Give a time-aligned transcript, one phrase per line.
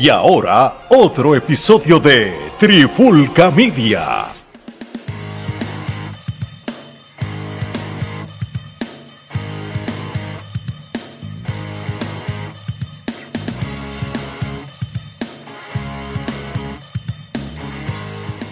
[0.00, 4.26] Y ahora, otro episodio de Trifulca Media.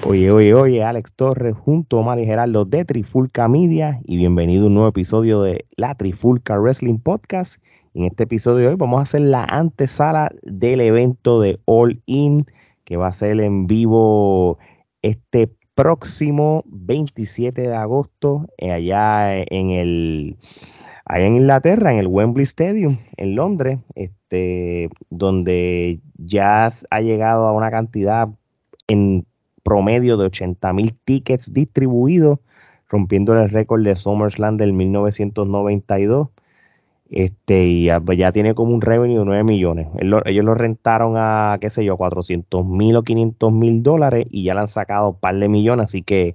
[0.05, 4.67] Oye, oye, oye, Alex Torres junto a Mari Gerardo de Trifulca Media y bienvenido a
[4.67, 7.63] un nuevo episodio de la Trifulca Wrestling Podcast.
[7.97, 12.45] En este episodio de hoy vamos a hacer la antesala del evento de All In
[12.85, 14.59] que va a ser en vivo
[15.01, 20.37] este próximo 27 de agosto eh, allá en el
[21.07, 27.53] allá en Inglaterra, en el Wembley Stadium, en Londres, este, donde ya ha llegado a
[27.53, 28.29] una cantidad
[28.89, 29.25] en
[29.63, 32.41] promedio de 80 mil tickets distribuidos,
[32.91, 36.29] rompiendo el récord de SummerSlam del 1992.
[37.11, 39.89] Este, y ya, tiene como un revenue de 9 millones.
[40.01, 44.55] ellos lo rentaron a, qué sé yo, 400 mil o 500 mil dólares y ya
[44.55, 46.35] le han sacado un par de millones, así que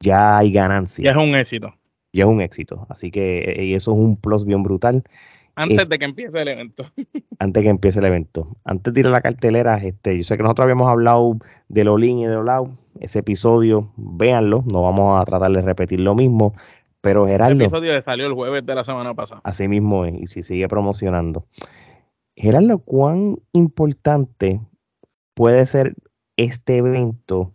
[0.00, 1.04] ya hay ganancia.
[1.04, 1.74] Ya es un éxito.
[2.12, 2.86] Ya es un éxito.
[2.88, 5.04] Así que eh, y eso es un plus bien brutal.
[5.54, 6.84] Antes eh, de que empiece el evento.
[7.38, 8.56] antes de que empiece el evento.
[8.64, 11.36] Antes de ir a la cartelera, este, yo sé que nosotros habíamos hablado
[11.68, 12.76] de Lolín y de Olau.
[13.00, 16.54] Ese episodio, véanlo, no vamos a tratar de repetir lo mismo.
[17.00, 17.52] Pero Gerardo.
[17.54, 19.40] El episodio salió el jueves de la semana pasada.
[19.44, 21.46] Así mismo es, y si sigue promocionando.
[22.36, 24.60] Gerardo, ¿cuán importante
[25.34, 25.94] puede ser
[26.36, 27.52] este evento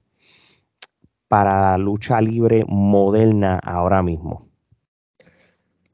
[1.28, 4.43] para la lucha libre moderna ahora mismo?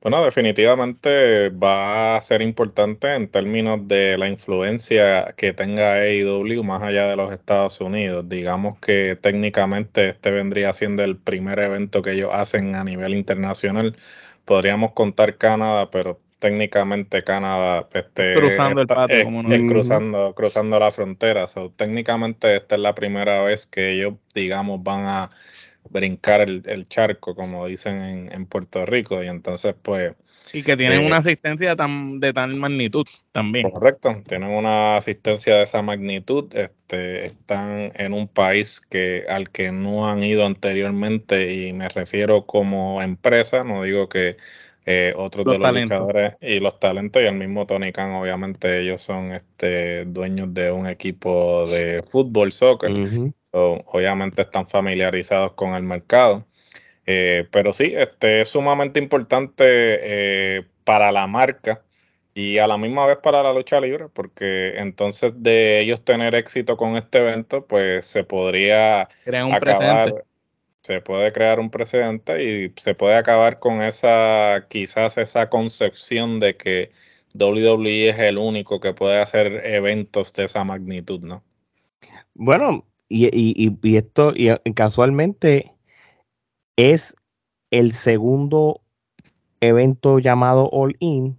[0.02, 6.81] Bueno, definitivamente va a ser importante en términos de la influencia que tenga AEW más
[6.81, 8.30] allá de los Estados Unidos.
[8.30, 13.97] Digamos que técnicamente este vendría siendo el primer evento que ellos hacen a nivel internacional.
[14.45, 19.53] Podríamos contar Canadá, pero técnicamente Canadá este, cruzando el patio, como no.
[19.53, 21.45] es cruzando, cruzando la frontera.
[21.47, 25.31] So, técnicamente esta es la primera vez que ellos, digamos, van a
[25.90, 30.13] brincar el, charco, como dicen en, Puerto Rico, y entonces pues...
[30.44, 33.69] Sí, que tienen eh, una asistencia tan, de tal magnitud también.
[33.69, 39.72] Correcto, tienen una asistencia de esa magnitud, este, están en un país que al que
[39.72, 44.38] no han ido anteriormente y me refiero como empresa, no digo que
[44.91, 49.01] eh, otros de los luchadores y los talentos y el mismo Tony Khan, obviamente ellos
[49.01, 52.91] son este, dueños de un equipo de fútbol, soccer,
[53.51, 56.45] obviamente están familiarizados con el mercado.
[57.05, 61.81] Eh, pero sí, este, es sumamente importante eh, para la marca
[62.35, 66.77] y a la misma vez para la lucha libre, porque entonces de ellos tener éxito
[66.77, 70.25] con este evento, pues se podría crear un acabar,
[70.81, 76.55] se puede crear un precedente y se puede acabar con esa, quizás esa concepción de
[76.55, 76.91] que
[77.33, 81.43] WWE es el único que puede hacer eventos de esa magnitud, ¿no?
[82.33, 85.74] Bueno, y, y, y, esto, y casualmente
[86.78, 87.16] es
[87.72, 88.81] el segundo
[89.59, 91.38] evento llamado All In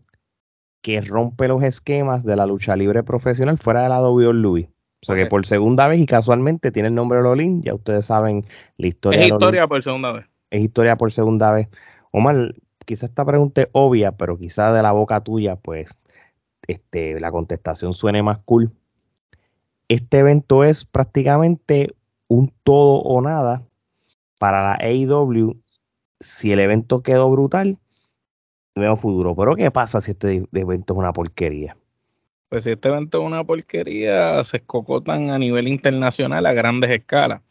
[0.83, 4.71] que rompe los esquemas de la lucha libre profesional fuera de la WWE.
[5.03, 7.75] O sea que por segunda vez y casualmente tiene el nombre de All In, ya
[7.75, 8.45] ustedes saben
[8.77, 9.21] la historia.
[9.21, 10.27] Es historia por segunda vez.
[10.51, 11.69] Es historia por segunda vez.
[12.11, 12.55] Omar,
[12.85, 15.97] quizás esta pregunta es obvia, pero quizás de la boca tuya, pues,
[16.67, 18.73] este, la contestación suene más cool
[19.91, 21.97] este evento es prácticamente
[22.29, 23.67] un todo o nada
[24.39, 25.61] para la AEW.
[26.21, 27.77] Si el evento quedó brutal,
[28.77, 29.35] vemos futuro.
[29.35, 31.77] Pero ¿qué pasa si este evento es una porquería?
[32.49, 37.43] Pues si este evento es una porquería, se escocotan a nivel internacional a grandes escalas.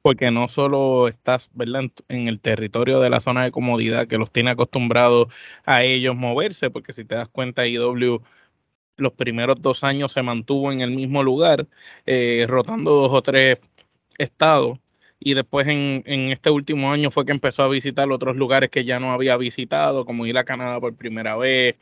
[0.00, 1.90] Porque no solo estás ¿verdad?
[2.08, 5.34] en el territorio de la zona de comodidad que los tiene acostumbrados
[5.64, 8.22] a ellos moverse, porque si te das cuenta, AEW
[8.98, 11.66] los primeros dos años se mantuvo en el mismo lugar,
[12.04, 13.58] eh, rotando dos o tres
[14.18, 14.78] estados.
[15.20, 19.00] Y después en, este último año fue que empezó a visitar otros lugares que ya
[19.00, 21.76] no había visitado, como ir a Canadá por primera vez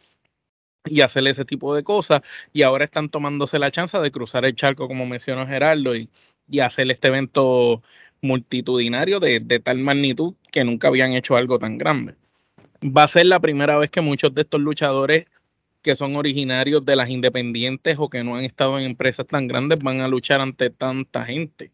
[0.87, 2.23] y hacer ese tipo de cosas.
[2.53, 6.09] Y ahora están tomándose la chance de cruzar el charco, como mencionó Gerardo, y,
[6.49, 7.83] y hacer este evento
[8.23, 12.15] multitudinario de, de tal magnitud que nunca habían hecho algo tan grande.
[12.83, 15.27] Va a ser la primera vez que muchos de estos luchadores
[15.87, 19.79] que son originarios de las independientes o que no han estado en empresas tan grandes
[19.79, 21.71] van a luchar ante tanta gente.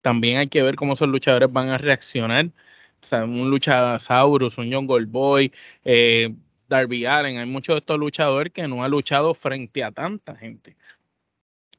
[0.00, 2.46] También hay que ver cómo esos luchadores van a reaccionar.
[2.46, 5.52] O sea, un luchasaurus, un John Goldboy,
[5.84, 6.34] eh,
[6.66, 10.74] Darby Allen, hay muchos de estos luchadores que no han luchado frente a tanta gente.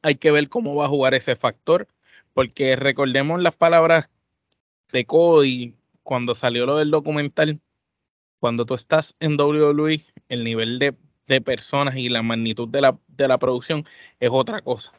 [0.04, 1.88] Hay que ver cómo va a jugar ese factor,
[2.34, 4.12] porque recordemos las palabras
[4.92, 7.60] de Cody cuando salió lo del documental.
[8.40, 10.96] Cuando tú estás en WWE, el nivel de
[11.28, 13.86] de personas y la magnitud de la, de la producción
[14.20, 14.92] es otra cosa.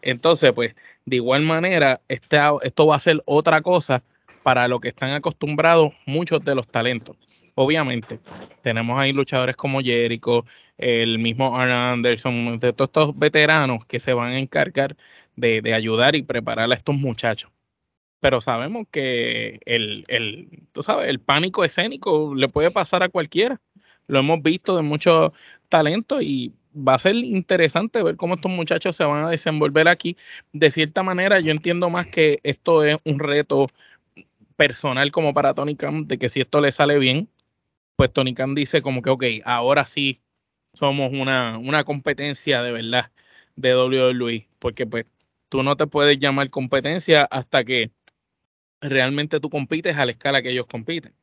[0.00, 0.74] Entonces, pues,
[1.04, 4.02] de igual manera, este, esto va a ser otra cosa
[4.42, 7.16] para lo que están acostumbrados muchos de los talentos.
[7.54, 8.18] Obviamente,
[8.62, 10.44] tenemos ahí luchadores como Jericho,
[10.78, 14.96] el mismo Arn Anderson, de todos estos veteranos que se van a encargar
[15.36, 17.52] de, de ayudar y preparar a estos muchachos
[18.22, 23.60] pero sabemos que el, el, tú sabes, el pánico escénico le puede pasar a cualquiera.
[24.06, 25.32] Lo hemos visto de muchos
[25.68, 30.16] talentos y va a ser interesante ver cómo estos muchachos se van a desenvolver aquí.
[30.52, 33.68] De cierta manera, yo entiendo más que esto es un reto
[34.56, 37.28] personal como para Tony Khan, de que si esto le sale bien,
[37.96, 40.20] pues Tony Khan dice como que, ok, ahora sí
[40.74, 43.10] somos una, una competencia de verdad
[43.56, 45.06] de WWE, porque pues
[45.48, 47.90] tú no te puedes llamar competencia hasta que
[48.80, 51.14] realmente tú compites a la escala que ellos compiten.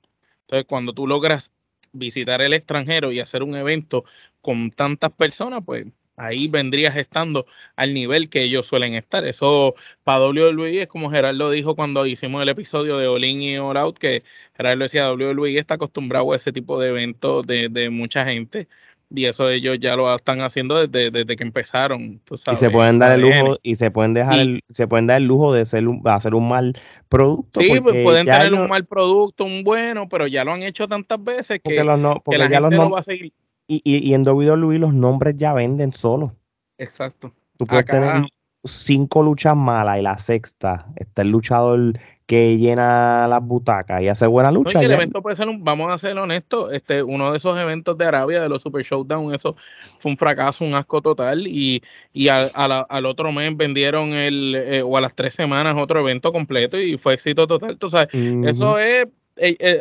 [0.41, 1.53] Entonces, cuando tú logras
[1.93, 4.03] visitar el extranjero y hacer un evento
[4.41, 5.85] con tantas personas, pues
[6.19, 7.45] ahí vendrías estando
[7.75, 9.25] al nivel que ellos suelen estar.
[9.25, 13.77] Eso para WWE es como Gerardo dijo cuando hicimos el episodio de Olin y All
[13.77, 14.23] Out, que
[14.55, 18.67] Gerardo decía, WWE está acostumbrado a ese tipo de eventos de, de mucha gente
[19.09, 22.21] y eso ellos ya lo están haciendo desde, desde que empezaron.
[22.29, 25.27] y se pueden dar el lujo y se pueden dejar el, se pueden dar el
[25.27, 27.59] lujo de hacer un, hacer un mal producto.
[27.59, 31.23] Sí, pues pueden tener un mal producto, un bueno, pero ya lo han hecho tantas
[31.23, 33.33] veces que, la gente lo va a seguir.
[33.67, 36.35] Y, y, y en WWE los nombres ya venden solo.
[36.77, 37.33] Exacto.
[37.57, 38.23] Tú puedes tener
[38.63, 44.27] cinco luchas malas y la sexta está el luchador que llena las butacas y hace
[44.27, 44.79] buena lucha.
[44.79, 48.05] el evento puede ser un, vamos a ser honestos, este, uno de esos eventos de
[48.05, 49.55] Arabia, de los Super Showdown, eso
[49.97, 51.81] fue un fracaso, un asco total, y,
[52.13, 56.79] y al otro mes vendieron el, eh, o a las tres semanas otro evento completo
[56.79, 57.79] y fue éxito total.
[57.79, 59.07] Tú sabes, eso es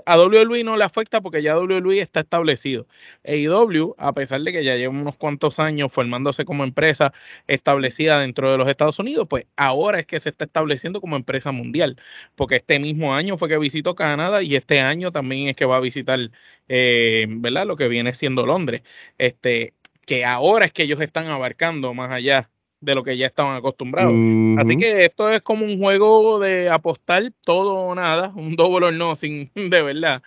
[0.07, 2.87] a WWE no le afecta porque ya WWE está establecido.
[3.25, 7.13] AEW, a pesar de que ya lleva unos cuantos años formándose como empresa
[7.47, 11.53] establecida dentro de los Estados Unidos, pues ahora es que se está estableciendo como empresa
[11.53, 11.97] mundial,
[12.35, 15.77] porque este mismo año fue que visitó Canadá y este año también es que va
[15.77, 16.19] a visitar,
[16.69, 17.67] eh, ¿verdad?
[17.67, 18.83] Lo que viene siendo Londres.
[19.19, 19.75] Este,
[20.07, 24.13] que ahora es que ellos están abarcando más allá de lo que ya estaban acostumbrados.
[24.59, 28.93] Así que esto es como un juego de apostar todo o nada, un double or
[28.93, 30.23] nothing, de verdad.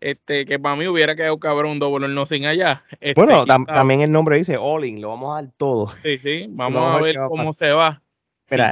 [0.00, 2.82] Este, que para mí hubiera quedado cabrón un double or nothing allá.
[3.00, 5.92] Este, bueno, también el nombre dice all in, lo vamos a dar todo.
[6.02, 8.02] Sí, sí, vamos, a ver cómo se va.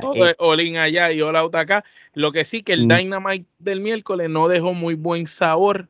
[0.01, 1.85] todo eh, es all in allá y all out acá.
[2.15, 2.89] Lo que sí que el mm.
[2.89, 5.89] Dynamite del miércoles no dejó muy buen sabor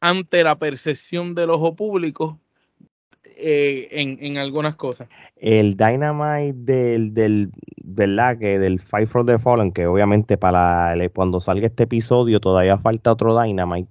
[0.00, 2.38] ante la percepción del ojo público
[3.42, 5.08] eh, en, algunas cosas.
[5.36, 7.50] El Dynamite del, del,
[7.82, 8.38] ¿verdad?
[8.38, 13.12] Que del Fight for the Fallen, que obviamente para cuando salga este episodio todavía falta
[13.12, 13.90] otro Dynamite,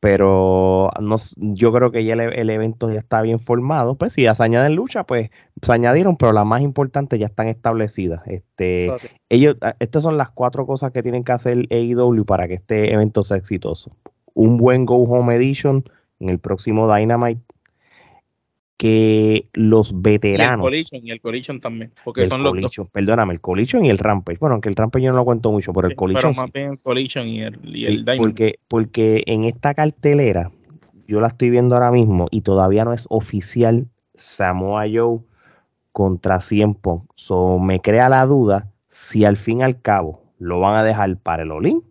[0.00, 3.94] pero no, yo creo que ya el, evento ya está bien formado.
[3.94, 5.30] Pues si ya se añaden lucha, pues
[5.62, 8.20] se añadieron, pero las más importantes ya están establecidas.
[8.26, 8.92] Este,
[9.28, 13.22] ellos, estas son las cuatro cosas que tienen que hacer AEW para que este evento
[13.22, 13.96] sea exitoso.
[14.34, 15.84] Un buen Go Home Edition
[16.18, 17.40] en el próximo Dynamite
[18.82, 20.68] que los veteranos.
[20.90, 22.88] Y el Collision, también, porque son los dos.
[22.90, 24.38] Perdóname, el Collision y el Rampage.
[24.40, 26.32] Bueno, aunque el Rampage yo no lo cuento mucho, pero el Collision.
[26.32, 30.50] Pero más bien el Collision y el, y Porque, porque en esta cartelera,
[31.06, 35.20] yo la estoy viendo ahora mismo y todavía no es oficial Samoa Joe
[35.92, 37.04] contra 100 Punk.
[37.14, 41.16] So, me crea la duda si al fin y al cabo lo van a dejar
[41.18, 41.84] para el Olin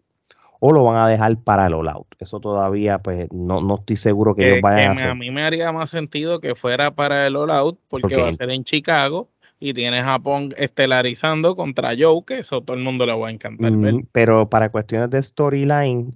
[0.64, 2.06] o lo van a dejar para el all-out.
[2.20, 5.10] Eso todavía, pues, no, no estoy seguro que, ellos vayan a hacer.
[5.10, 8.52] A mí me haría más sentido que fuera para el all-out, porque, va a ser
[8.52, 9.28] en Chicago
[9.60, 13.72] y tiene Japón estelarizando contra Joe, que eso todo el mundo le va a encantar
[13.72, 16.14] mm, Pero para cuestiones de storyline,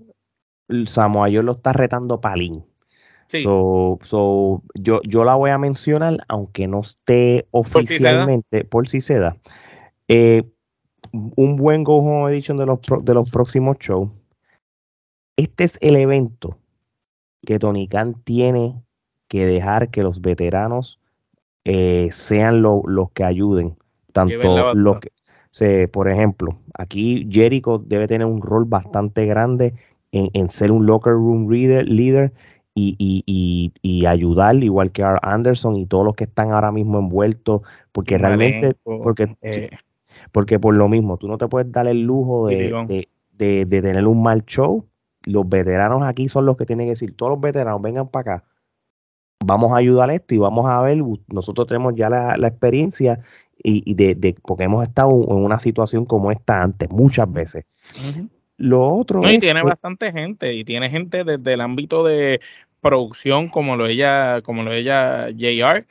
[0.85, 2.63] Samoa Joe lo está retando Palín.
[3.25, 3.41] Sí.
[3.41, 9.37] So, yo, yo la voy a mencionar, aunque no esté oficialmente, por si se da.
[10.07, 10.43] Eh,
[11.11, 14.09] un buen Go Home Edition de los, de los próximos shows
[15.37, 16.57] este es el evento
[17.45, 18.81] que Tony Khan tiene
[19.27, 20.99] que dejar que los veteranos
[21.63, 23.75] eh, sean los que ayuden.
[24.13, 29.73] Tanto los que, por ejemplo, aquí Jericho debe tener un rol bastante grande
[30.11, 32.31] en, ser un locker room leader, leader
[32.73, 37.61] y, ayudar, igual que Anderson y todos los que están ahora mismo envueltos,
[37.91, 39.69] porque realmente, porque, eh.
[40.31, 44.23] porque por lo mismo, tú no te puedes dar el lujo de, de tener un
[44.23, 44.85] mal show
[45.25, 48.45] los veteranos aquí son los que tienen que decir, todos los veteranos vengan para acá,
[49.43, 53.19] vamos a ayudar a esto y vamos a ver, nosotros tenemos ya la, experiencia
[53.57, 57.65] y, de, porque hemos estado en una situación como esta antes, muchas veces.
[58.57, 59.21] Lo otro...
[59.29, 62.39] y tiene bastante gente, y tiene gente desde el ámbito de
[62.81, 65.85] producción, como lo ella, como lo ella JR,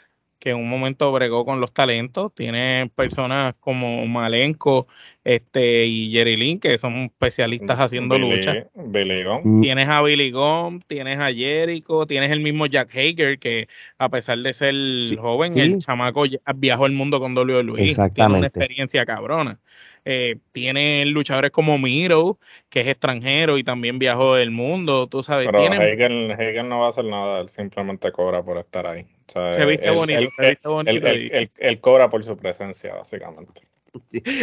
[0.44, 2.30] que en un momento bregó con los talentos.
[2.34, 4.86] Tiene personas como Malenko
[5.24, 8.66] este, y Jerry Lynn, que son especialistas haciendo lucha.
[8.74, 9.62] Mm.
[9.62, 14.36] Tienes a Billy Gong, tienes a Jericho, tienes el mismo Jack Hager, que a pesar
[14.36, 14.74] de ser
[15.18, 16.24] joven, el chamaco
[16.56, 17.94] viajó el mundo con WWE.
[18.12, 19.58] Tiene una experiencia cabrona.
[20.04, 25.48] Eh, tiene luchadores como Miro, que es extranjero y también viajó el mundo, tú sabes.
[25.50, 29.06] Pero Hegel, no va a hacer nada, él simplemente cobra por estar ahí.
[29.26, 31.06] Se viste bonito, se viste bonito.
[31.06, 33.62] Él, cobra por su presencia, básicamente.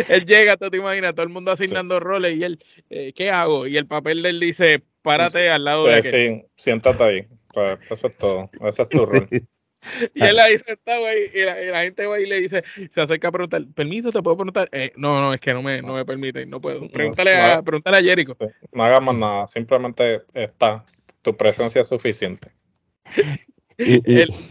[0.09, 2.59] él llega, tú te imaginas, todo el mundo asignando roles y él,
[2.89, 3.67] eh, ¿qué hago?
[3.67, 7.27] Y el papel de él dice, párate al lado de Sí, sí, siéntate ahí.
[7.89, 8.49] eso es todo.
[8.61, 9.27] Ese es tu rol.
[10.13, 13.31] Y él ahí sentado ahí, y la, gente va y le dice, se acerca a
[13.31, 14.69] preguntar, permiso, te puedo preguntar.
[14.71, 16.87] Eh, no, no, es que no me, no me permiten, no puedo.
[16.89, 18.37] Pregúntale, a, pregúntale a Jericho.
[18.71, 20.85] No hagas más nada, simplemente está,
[21.21, 22.51] tu presencia es suficiente.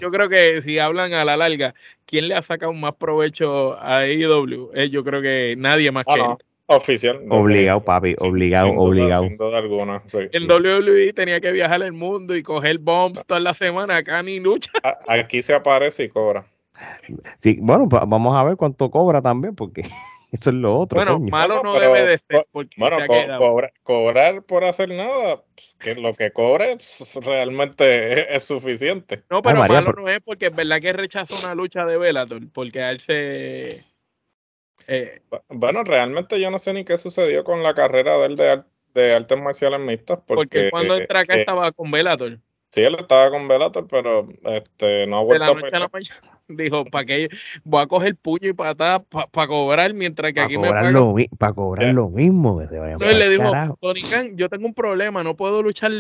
[0.00, 1.74] yo creo que si hablan a la larga,
[2.06, 4.70] ¿quién le ha sacado más provecho a AEW?
[4.74, 6.26] Eh, yo creo que nadie más ah, que él.
[6.66, 7.20] Oficial.
[7.30, 9.24] Obligado, papi, obligado, obligado.
[10.30, 14.38] El WWE tenía que viajar el mundo y coger bombs toda la semana, acá ni
[14.38, 14.70] lucha.
[15.08, 16.46] Aquí se aparece y cobra.
[17.38, 19.82] Sí, bueno, vamos a ver cuánto cobra también, porque
[20.32, 20.96] eso es lo otro.
[20.96, 22.46] Bueno, malo no debe de ser.
[22.52, 22.96] bueno,
[23.82, 25.42] cobrar por hacer nada,
[25.78, 29.24] que lo que cobre pues, realmente es, suficiente.
[29.30, 32.82] No, pero malo no es porque es verdad que rechazó una lucha de Bellator, porque
[32.82, 33.84] a él se
[34.86, 38.62] eh, bueno, realmente yo no sé ni qué sucedió con la carrera de él de,
[38.94, 40.18] de artes marciales mixtas.
[40.26, 42.38] Porque, cuando entra acá eh, estaba con Velator.
[42.70, 45.88] Sí, él estaba con Velator, pero este, no ha vuelto a, la
[46.50, 47.28] Dijo, ¿para qué?
[47.64, 50.94] Voy a coger puño y patada para cobrar mientras que aquí me pagan.
[51.38, 52.60] Para cobrar lo mismo.
[52.60, 55.92] Entonces le dijo, Tony Khan, yo tengo un problema, no puedo luchar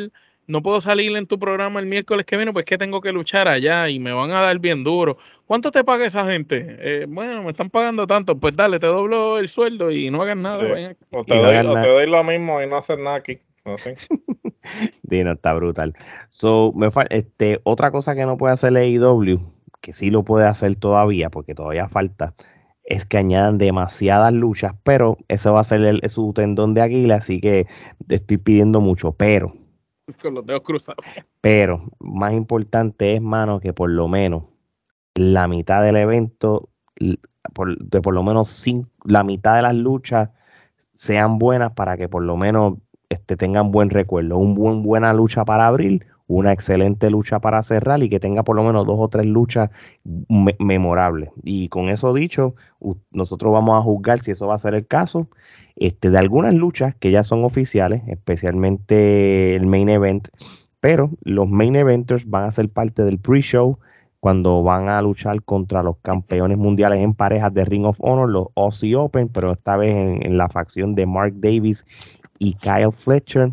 [0.50, 3.46] no puedo salir en tu programa el miércoles que viene, pues que tengo que luchar
[3.46, 5.16] allá y me van a dar bien duro.
[5.46, 6.76] ¿Cuánto te paga esa gente?
[6.80, 10.36] Eh, bueno, me están pagando tanto, pues dale, te doblo el sueldo y no hagas
[10.36, 10.58] nada.
[11.10, 13.38] O, te doy, lo mismo y no haces nada aquí.
[13.64, 13.76] No
[15.02, 15.94] Dino, está brutal.
[16.30, 19.40] So, me este, otra cosa que no puede hacer AEW,
[19.80, 22.34] que sí lo puede hacer todavía, porque todavía falta,
[22.84, 27.16] es que añadan demasiadas luchas, pero eso va a ser el, su tendón de águila,
[27.16, 27.66] así que
[28.08, 29.54] estoy pidiendo mucho, pero
[30.16, 31.04] con los dedos cruzados.
[31.40, 34.44] Pero más importante es, mano, que por lo menos
[35.14, 36.68] la mitad del evento,
[37.54, 38.64] por, de por lo menos
[39.04, 40.30] la mitad de las luchas
[40.94, 42.74] sean buenas para que por lo menos
[43.08, 44.38] este, tengan buen recuerdo.
[44.38, 48.54] Un buen, buena lucha para abrir, una excelente lucha para cerrar y que tenga por
[48.54, 49.70] lo menos dos o tres luchas
[50.60, 51.30] memorables.
[51.42, 52.54] Y con eso dicho,
[53.10, 55.28] nosotros vamos a juzgar si eso va a ser el caso
[55.74, 60.28] este, de algunas luchas que ya son oficiales, especialmente el main event,
[60.78, 63.80] pero los main eventers van a ser parte del pre-show
[64.20, 68.48] cuando van a luchar contra los campeones mundiales en parejas de Ring of Honor, los
[68.54, 71.84] Aussie Open, pero esta vez en, en la facción de Mark Davis
[72.38, 73.52] y Kyle Fletcher.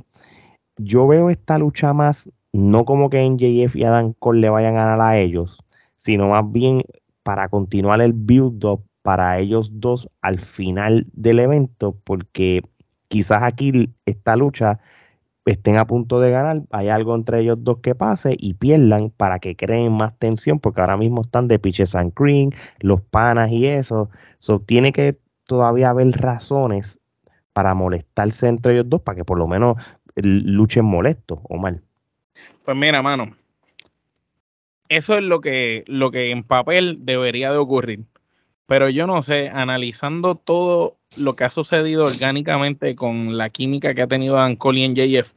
[0.77, 4.85] Yo veo esta lucha más no como que NJF y Adam Cole le vayan a
[4.85, 5.63] ganar a ellos,
[5.97, 6.81] sino más bien
[7.21, 12.63] para continuar el build-up para ellos dos al final del evento, porque
[13.09, 14.79] quizás aquí esta lucha
[15.45, 19.37] estén a punto de ganar, hay algo entre ellos dos que pase y pierdan para
[19.37, 22.49] que creen más tensión, porque ahora mismo están de Pitches and Cream,
[22.79, 24.09] los panas y eso.
[24.39, 26.99] So, tiene que todavía haber razones
[27.53, 29.77] para molestarse entre ellos dos, para que por lo menos
[30.15, 31.83] luchen molestos o mal.
[32.65, 33.35] Pues mira, mano,
[34.89, 38.05] eso es lo que, lo que en papel debería de ocurrir.
[38.65, 44.01] Pero yo no sé, analizando todo lo que ha sucedido orgánicamente con la química que
[44.01, 45.33] ha tenido Dan Cole y en JF,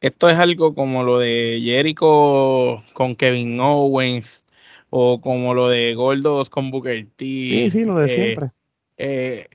[0.00, 4.44] esto es algo como lo de Jericho con Kevin Owens
[4.90, 7.24] o como lo de Goldos con Booker T.
[7.24, 8.50] Sí, sí, lo de eh, siempre.
[8.98, 9.46] Eh,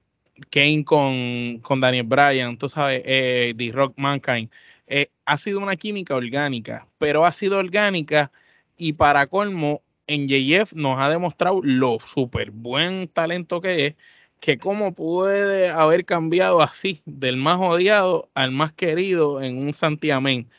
[0.50, 4.50] Kane con, con, Daniel Bryan, tú sabes, eh, The Rock Mankind.
[4.94, 8.30] Eh, ha sido una química orgánica, pero ha sido orgánica
[8.76, 13.96] y para colmo, en JF nos ha demostrado lo súper buen talento que es,
[14.42, 20.50] que cómo puede haber cambiado así, del más odiado al más querido en un santiamén,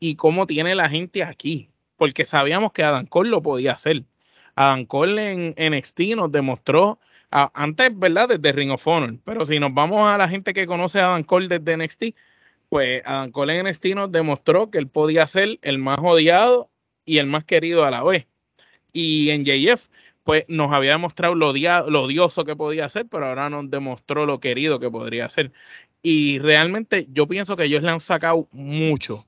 [0.00, 4.04] y cómo tiene la gente aquí, porque sabíamos que Adam Cole lo podía hacer.
[4.54, 6.98] Adam Cole en NXT nos demostró,
[7.30, 8.30] antes, ¿verdad?
[8.30, 11.24] Desde Ring of Honor, pero si nos vamos a la gente que conoce a Adam
[11.24, 12.04] Cole desde NXT,
[12.74, 16.72] pues Adam Cole en NXT nos demostró que él podía ser el más odiado
[17.04, 18.26] y el más querido a la vez.
[18.92, 19.86] Y en JF,
[20.24, 24.40] pues nos había demostrado lo, lo odioso que podía ser, pero ahora nos demostró lo
[24.40, 25.52] querido que podría ser.
[26.02, 29.24] Y realmente yo pienso que ellos le han sacado mucho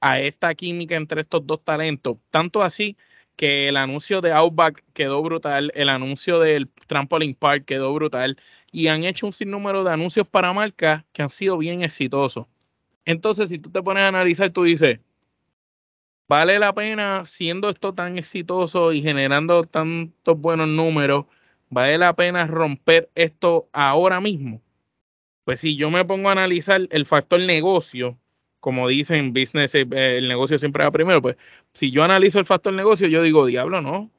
[0.00, 2.96] a esta química entre estos dos talentos, tanto así
[3.36, 8.38] que el anuncio de Outback quedó brutal, el anuncio del Trampoline Park quedó brutal
[8.72, 12.46] y han hecho un sinnúmero de anuncios para marcas que han sido bien exitosos.
[13.06, 15.00] Entonces, si tú te pones a analizar, tú dices,
[16.28, 21.26] ¿vale la pena siendo esto tan exitoso y generando tantos buenos números?
[21.70, 24.60] ¿Vale la pena romper esto ahora mismo?
[25.44, 28.18] Pues si yo me pongo a analizar el factor negocio,
[28.60, 31.36] como dicen business, eh, el negocio siempre va primero, pues
[31.72, 34.10] si yo analizo el factor negocio, yo digo, diablo, no,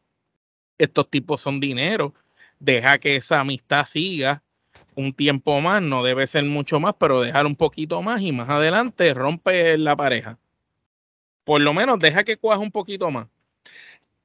[0.78, 2.14] estos tipos son dinero,
[2.60, 4.44] deja que esa amistad siga
[4.98, 8.50] un tiempo más, no debe ser mucho más, pero dejar un poquito más y más
[8.50, 10.40] adelante rompe la pareja.
[11.44, 13.28] Por lo menos deja que cuaje un poquito más.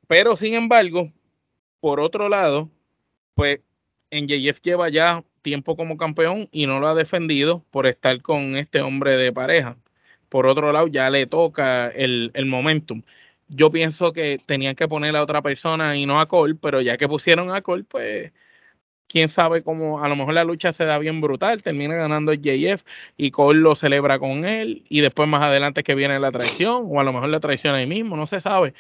[0.09, 1.13] Pero sin embargo,
[1.81, 2.71] por otro lado,
[3.35, 3.61] pues
[4.11, 8.57] en JF lleva ya tiempo como campeón y no lo ha defendido por estar con
[8.57, 9.77] este hombre de pareja.
[10.31, 13.03] Por otro lado, ya le toca el, el momentum.
[13.49, 16.97] Yo pienso que tenían que poner a otra persona y no a Cole, pero ya
[16.97, 18.33] que pusieron a Cole, pues
[19.13, 22.41] quién sabe cómo, a lo mejor la lucha se da bien brutal, termina ganando el
[22.41, 22.83] JF
[23.19, 26.99] y Cole lo celebra con él y después más adelante que viene la traición o
[26.99, 28.73] a lo mejor la traición ahí mismo, no se sabe,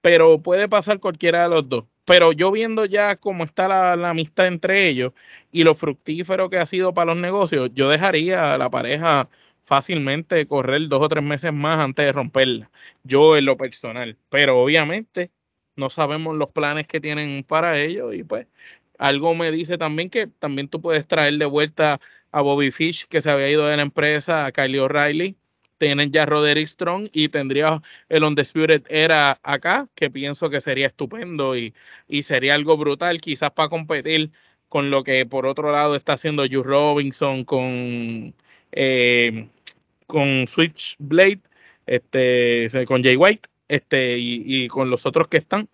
[0.00, 1.84] pero puede pasar cualquiera de los dos.
[2.06, 5.12] Pero yo viendo ya cómo está la, amistad entre ellos
[5.52, 9.28] y lo fructífero que ha sido para los negocios, yo dejaría a la pareja
[9.64, 12.70] fácilmente correr dos o tres meses más antes de romperla,
[13.04, 14.16] yo en lo personal.
[14.30, 15.32] Pero obviamente
[15.76, 18.46] no sabemos los planes que tienen para ellos y pues
[18.98, 22.00] algo me dice también que también tú puedes traer de vuelta
[22.32, 25.36] a Bobby Fish, que se había ido de la empresa, a Kylie O'Reilly.
[25.78, 31.56] Tienen ya Roderick Strong y tendría el Undisputed Era acá, que pienso que sería estupendo
[31.56, 31.74] y,
[32.08, 34.32] y sería algo brutal, quizás para competir
[34.68, 38.34] con lo que por otro lado está haciendo Hugh Robinson con,
[38.72, 39.48] eh,
[40.06, 41.42] con Switchblade,
[41.86, 45.68] este, con Jay White, este, y con los otros que están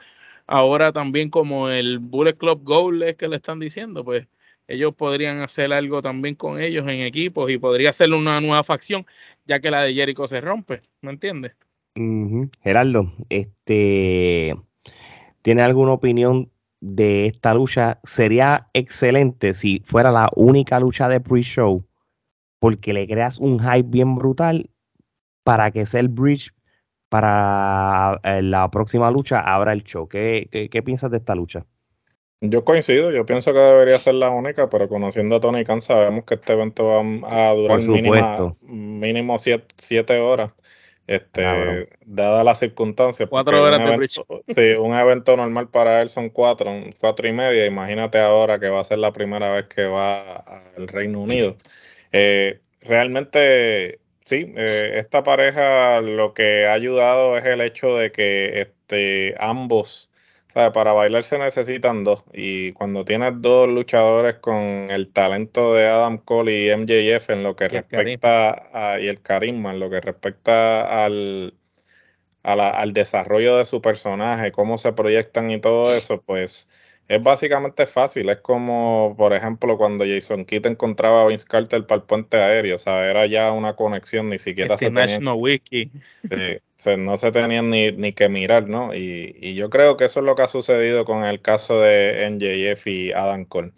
[0.52, 4.28] ahora también como el Bullet Club Gold es que le están diciendo, pues
[4.68, 9.06] ellos podrían hacer algo también con ellos en equipos y podría ser una nueva facción,
[9.46, 11.56] ya que la de Jericho se rompe, ¿me entiendes?
[12.62, 14.54] Gerardo, este,
[15.40, 16.50] ¿tiene alguna opinión
[16.80, 18.00] de esta lucha?
[18.04, 21.82] Sería excelente si fuera la única lucha de pre-show,
[22.58, 24.68] porque le creas un hype bien brutal
[25.44, 26.52] para que sea el bridge
[27.12, 30.08] para eh, la próxima lucha habrá el show.
[30.08, 31.66] ¿Qué, piensas de esta lucha?
[32.40, 36.24] Yo coincido, yo pienso que debería ser la única, pero conociendo a Tony Khan sabemos
[36.24, 40.52] que este evento va a durar mínimo, mínimo siete, horas.
[41.06, 41.42] Este,
[42.06, 43.28] dada las circunstancias.
[43.28, 47.66] Cuatro horas de evento, Sí, un evento normal para él son cuatro, cuatro y media.
[47.66, 50.36] Imagínate ahora que va a ser la primera vez que va
[50.76, 51.56] al Reino Unido.
[52.10, 58.60] Eh, realmente sí, eh, esta pareja lo que ha ayudado es el hecho de que
[58.60, 60.10] este, ambos,
[60.54, 62.24] para bailar se necesitan dos.
[62.32, 67.56] Y cuando tienes dos luchadores con el talento de Adam Cole y MJF en lo
[67.56, 71.54] que respecta a, y el carisma, en lo que respecta al,
[72.42, 76.68] al desarrollo de su personaje, cómo se proyectan y todo eso, pues
[77.12, 78.30] es básicamente fácil.
[78.30, 82.76] Es como, por ejemplo, cuando Jason Kidd encontraba a Vince Carter para el puente aéreo.
[82.76, 85.90] O sea, era ya una conexión, ni siquiera se tenían, Wiki.
[86.96, 88.94] no se tenían ni, ni que mirar, ¿no?
[88.94, 92.30] Y, y, yo creo que eso es lo que ha sucedido con el caso de
[92.30, 93.72] NJF y Adam Cole.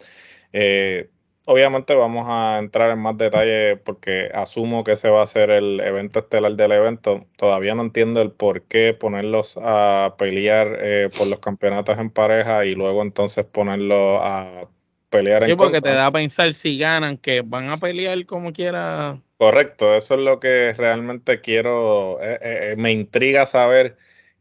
[0.53, 1.09] Eh,
[1.45, 5.79] obviamente vamos a entrar en más detalle porque asumo que ese va a ser el
[5.79, 7.25] evento estelar del evento.
[7.37, 12.65] Todavía no entiendo el por qué ponerlos a pelear eh, por los campeonatos en pareja
[12.65, 14.67] y luego entonces ponerlos a
[15.09, 18.51] pelear en sí, porque te da a pensar si ganan que van a pelear como
[18.51, 19.19] quiera.
[19.37, 23.97] Correcto, eso es lo que realmente quiero, eh, eh, me intriga saber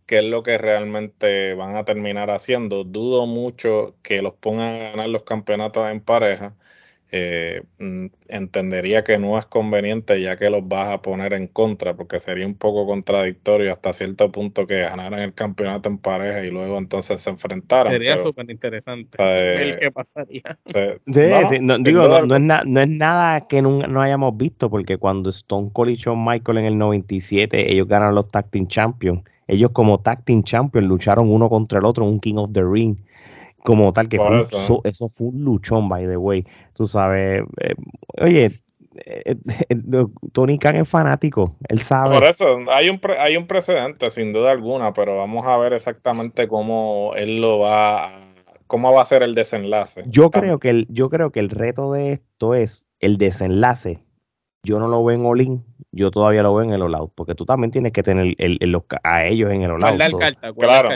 [0.07, 2.85] qué es lo que realmente van a terminar haciendo.
[2.85, 6.55] Dudo mucho que los pongan a ganar los campeonatos en pareja
[7.17, 11.95] eh, mm, entendería que no es conveniente ya que los vas a poner en contra,
[11.95, 16.51] porque sería un poco contradictorio hasta cierto punto que ganaran el campeonato en pareja y
[16.51, 17.93] luego entonces se enfrentaran.
[17.93, 20.43] Sería súper interesante ver qué pasaría.
[21.61, 26.25] no, digo, no, es nada que no, hayamos visto, porque cuando Stone Cold y Shawn
[26.25, 29.23] Michael en el 97, ellos ganaron los Tag Team Champions.
[29.47, 32.97] Ellos como Tag Team Champions lucharon uno contra el otro, un King of the Ring
[33.65, 35.09] como tal, que fue eso.
[35.09, 36.47] fue un luchón, by the way.
[36.75, 37.75] Tú sabes, eh,
[38.21, 38.51] oye,
[39.07, 39.37] eh,
[39.71, 39.77] eh,
[40.33, 42.15] Tony Khan es fanático, él sabe.
[42.15, 46.47] Por eso, hay un, hay un precedente, sin duda alguna, pero vamos a ver exactamente
[46.47, 48.21] cómo él lo va a,
[48.67, 50.03] cómo va a ser el desenlace.
[50.07, 54.05] Yo creo que el, yo creo que el reto de esto es el desenlace.
[54.63, 57.45] Yo no lo veo en Olin, yo todavía lo veo en el all porque tú
[57.45, 59.81] también tienes que tener el, los, a ellos en el all
[60.59, 60.89] claro,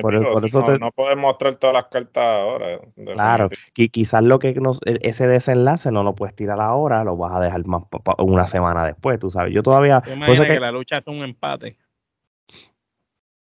[0.00, 2.80] por, eso no, puedes mostrar todas las cartas ahora.
[3.14, 7.16] Claro, y quizás lo que nos, e, ese desenlace no lo puedes tirar ahora, lo
[7.16, 7.82] vas a dejar más
[8.18, 9.54] una semana después, tú sabes.
[9.54, 10.02] Yo todavía...
[10.12, 11.76] Imagina que, que la lucha es un empate.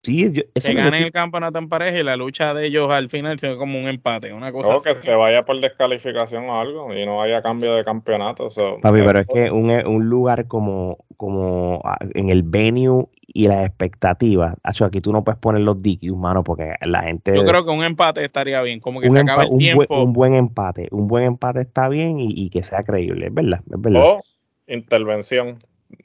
[0.05, 3.57] Sí, que ganen el campeonato en pareja y la lucha de ellos al final sea
[3.57, 4.77] como un empate, una cosa.
[4.77, 8.49] O que se vaya por descalificación o algo y no haya cambio de campeonato.
[8.83, 13.65] Papi, pero es que un, un lugar como, como ah, en el venue y las
[13.67, 17.35] expectativas, aquí tú no puedes poner los DQ, mano, porque la gente.
[17.35, 20.03] Yo creo que un empate estaría bien, como que se acabe el tiempo.
[20.03, 23.81] un buen empate, un buen empate está bien y, que sea creíble, es verdad, es
[23.81, 24.03] verdad.
[24.05, 24.21] O
[24.67, 25.59] intervención.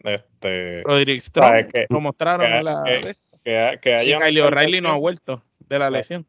[0.04, 2.84] Este, Rodríguez Strong, lo mostraron en la.
[2.86, 6.26] Que, que haya y O'Reilly no ha vuelto de la lesión.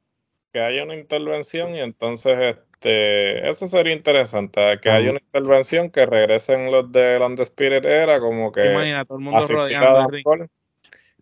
[0.52, 6.06] Que haya una intervención y entonces este eso sería interesante, que haya una intervención que
[6.06, 10.48] regresen los de Spirit era como que Imagina, todo el mundo rodeando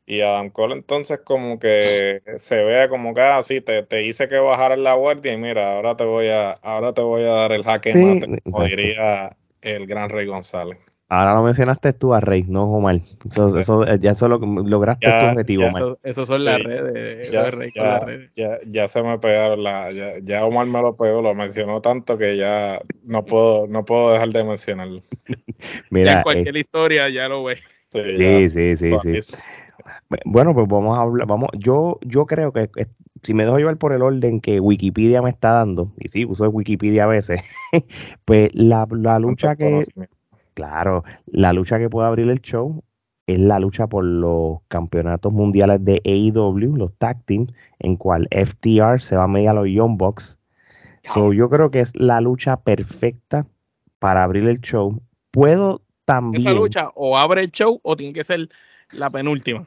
[0.08, 4.26] y Adam Cole entonces como que se vea como que así ah, te, te hice
[4.26, 7.52] que bajar la guardia y mira, ahora te voy a ahora te voy a dar
[7.52, 10.78] el jaque mate, como diría el gran Rey González.
[11.10, 13.00] Ahora lo mencionaste tú a Rey, no Omar.
[13.30, 15.98] Eso, eso, ya eso lo, lograste tu objetivo, Omar.
[16.02, 17.30] Eso, son las redes.
[17.30, 19.90] Ya, Rey ya, Ya, ya, se me pegaron la.
[19.90, 24.12] Ya, ya, Omar me lo pegó, lo mencionó tanto que ya no puedo, no puedo
[24.12, 25.00] dejar de mencionarlo.
[25.90, 27.62] Mira, en cualquier eh, historia ya lo ves.
[27.90, 29.32] Sí, sí, sí, sí,
[30.26, 31.26] Bueno, pues vamos a hablar.
[31.26, 32.68] Vamos, yo, yo creo que
[33.22, 36.50] si me dejo llevar por el orden que Wikipedia me está dando, y sí, uso
[36.50, 37.40] Wikipedia a veces,
[38.26, 39.80] pues la, la lucha que
[40.58, 42.82] Claro, la lucha que puede abrir el show
[43.28, 47.46] es la lucha por los campeonatos mundiales de AEW, los tag team,
[47.78, 50.36] en cual FTR se va a medir a los Young Bucks.
[51.04, 53.46] So, yo creo que es la lucha perfecta
[54.00, 55.00] para abrir el show.
[55.30, 56.44] Puedo también.
[56.44, 58.48] Esa lucha o abre el show o tiene que ser
[58.90, 59.64] la penúltima.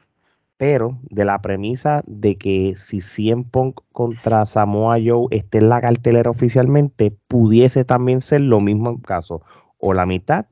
[0.58, 5.80] Pero de la premisa de que si CM Punk contra Samoa Joe esté en la
[5.80, 9.40] cartelera oficialmente, pudiese también ser lo mismo en caso.
[9.78, 10.44] O la mitad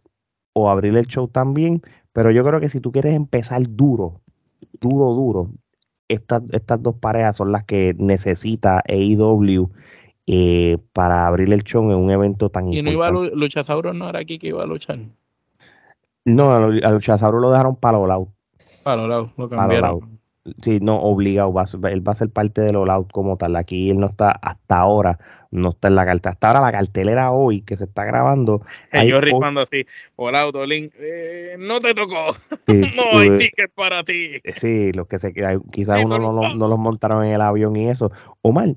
[0.53, 1.83] o abrir el show también.
[2.13, 4.21] Pero yo creo que si tú quieres empezar duro,
[4.81, 5.51] duro, duro,
[6.09, 9.71] estas, estas dos parejas son las que necesita AEW
[10.27, 12.79] eh, para abrir el show en un evento tan importante.
[12.79, 14.99] ¿Y no iba a Luchasauro no era aquí que iba a luchar?
[16.25, 18.29] No, a Luchasauro lo dejaron para los
[18.83, 20.20] Para los lo cambiaron.
[20.63, 23.57] Sí, no, obligado, va, él va a ser parte del all out como tal.
[23.57, 25.19] Aquí él no está, hasta ahora,
[25.51, 26.33] no está en la cartelera.
[26.33, 28.63] Hasta ahora la cartelera hoy que se está grabando.
[29.07, 29.85] Yo rifando así,
[30.17, 32.29] all out, Olin, eh, no te tocó,
[32.69, 34.41] no hay ticket para ti.
[34.43, 35.35] Eh, sí, los que se
[35.71, 38.11] quizás uno no, no, los montaron en el avión y eso.
[38.41, 38.77] Omar,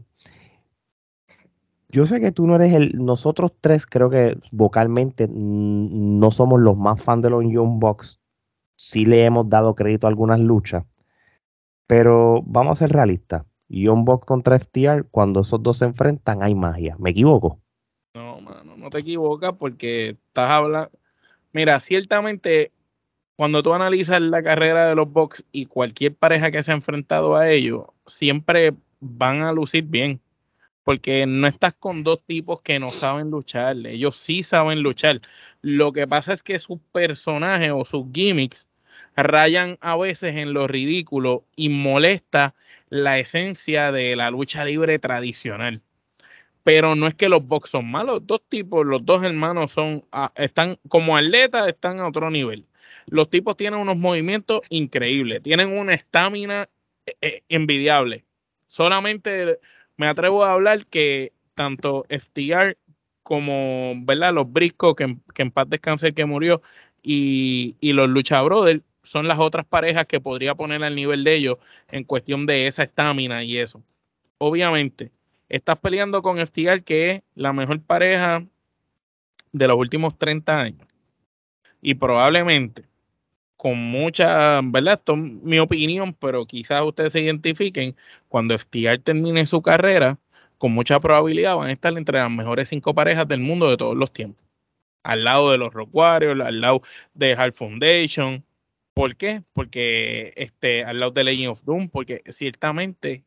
[1.88, 6.76] yo sé que tú no eres el, nosotros tres creo que vocalmente no somos los
[6.76, 8.20] más fans de los Young Bucks.
[8.76, 10.84] Sí le hemos dado crédito a algunas luchas
[11.88, 13.44] pero vamos a ser realistas.
[13.70, 16.96] Young Bucks contra FTR, cuando esos dos se enfrentan, hay magia.
[17.00, 17.60] ¿Me equivoco?
[18.14, 20.92] No, mano, no te equivocas porque estás hablando.
[21.52, 22.72] Mira, ciertamente,
[23.36, 27.36] cuando tú analizas la carrera de los Bucks y cualquier pareja que se ha enfrentado
[27.36, 30.22] a ellos, siempre van a lucir bien.
[30.84, 33.78] Porque no estás con dos tipos que no saben luchar.
[33.86, 35.22] Ellos sí saben luchar.
[35.62, 38.68] Lo que pasa es que sus personajes o sus gimmicks
[39.16, 42.56] rayan a veces en lo ridículo y molesta
[42.90, 45.82] la esencia de la lucha libre tradicional.
[46.64, 50.32] Pero no es que los box son malos, dos tipos, los dos hermanos son, ah,
[50.36, 52.66] están como atletas, están a otro nivel.
[53.08, 56.70] Los tipos tienen unos movimientos increíbles, tienen una estamina
[57.06, 58.26] eh, eh, envidiable.
[58.68, 59.60] Solamente
[59.98, 62.78] me atrevo a hablar que tanto FTR
[63.24, 64.34] como ¿verdad?
[64.34, 66.62] los Briscoe, que, que en paz descanse que murió,
[67.02, 71.36] y, y los Lucha Brothers son las otras parejas que podría poner al nivel de
[71.36, 71.58] ellos
[71.90, 73.84] en cuestión de esa estamina y eso.
[74.38, 75.12] Obviamente,
[75.50, 78.46] estás peleando con Estigar, que es la mejor pareja
[79.52, 80.88] de los últimos 30 años.
[81.82, 82.86] Y probablemente,
[83.58, 84.96] con mucha, ¿verdad?
[84.96, 87.96] Esto es mi opinión, pero quizás ustedes se identifiquen,
[88.30, 90.18] cuando Estigar termine su carrera,
[90.58, 93.96] con mucha probabilidad van a estar entre las mejores cinco parejas del mundo de todos
[93.96, 94.44] los tiempos.
[95.04, 96.82] Al lado de los Rock Warriors, al lado
[97.14, 98.46] de Hard Foundation,
[98.94, 99.44] ¿Por qué?
[99.54, 103.26] Porque este, al lado de Legend of Doom, porque ciertamente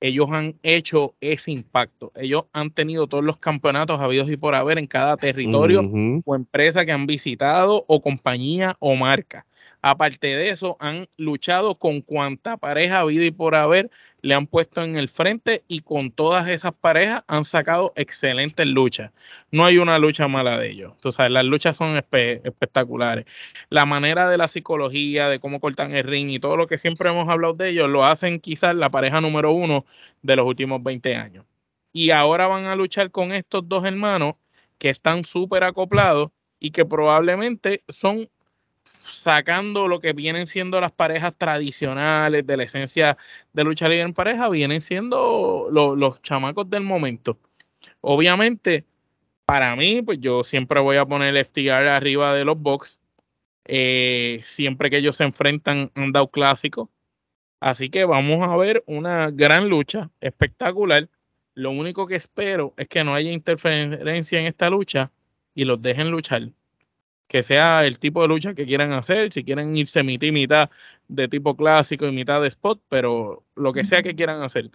[0.00, 2.12] ellos han hecho ese impacto.
[2.14, 5.82] Ellos han tenido todos los campeonatos habidos y por haber en cada territorio
[6.24, 9.46] o empresa que han visitado o compañía o marca.
[9.80, 14.82] Aparte de eso, han luchado con cuanta pareja habido y por haber le han puesto
[14.82, 19.12] en el frente y con todas esas parejas han sacado excelentes luchas.
[19.52, 20.94] No hay una lucha mala de ellos.
[21.00, 23.26] Tú sabes, las luchas son espectaculares.
[23.70, 27.08] La manera de la psicología, de cómo cortan el ring y todo lo que siempre
[27.10, 29.86] hemos hablado de ellos, lo hacen quizás la pareja número uno
[30.22, 31.44] de los últimos 20 años.
[31.92, 34.34] Y ahora van a luchar con estos dos hermanos
[34.78, 38.28] que están súper acoplados y que probablemente son
[38.88, 43.18] sacando lo que vienen siendo las parejas tradicionales de la esencia
[43.52, 47.38] de lucha libre en pareja, vienen siendo los chamacos del momento.
[48.00, 48.84] Obviamente,
[49.44, 53.00] para mí, pues yo siempre voy a poner FTR arriba de los box.
[53.64, 56.90] Eh, siempre que ellos se enfrentan han dado clásico.
[57.60, 61.08] Así que vamos a ver una gran lucha, espectacular.
[61.54, 65.10] Lo único que espero es que no haya interferencia en esta lucha
[65.54, 66.52] y los dejen luchar
[67.28, 70.70] que sea el tipo de lucha que quieran hacer, si quieren irse mitad y mitad
[71.08, 74.70] de tipo clásico y mitad de spot, pero lo que sea que quieran hacer,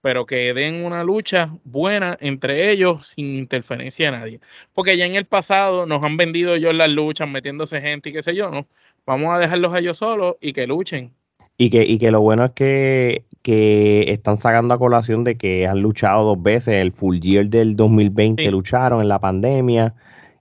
[0.00, 4.40] pero que den una lucha buena entre ellos sin interferencia de nadie.
[4.72, 8.22] Porque ya en el pasado nos han vendido ellos las luchas metiéndose gente y qué
[8.22, 8.66] sé yo, ¿no?
[9.04, 11.12] Vamos a dejarlos a ellos solos y que luchen.
[11.58, 15.66] Y que, y que lo bueno es que, que están sacando a colación de que
[15.66, 19.94] han luchado dos veces, el full year del 2020 lucharon en la pandemia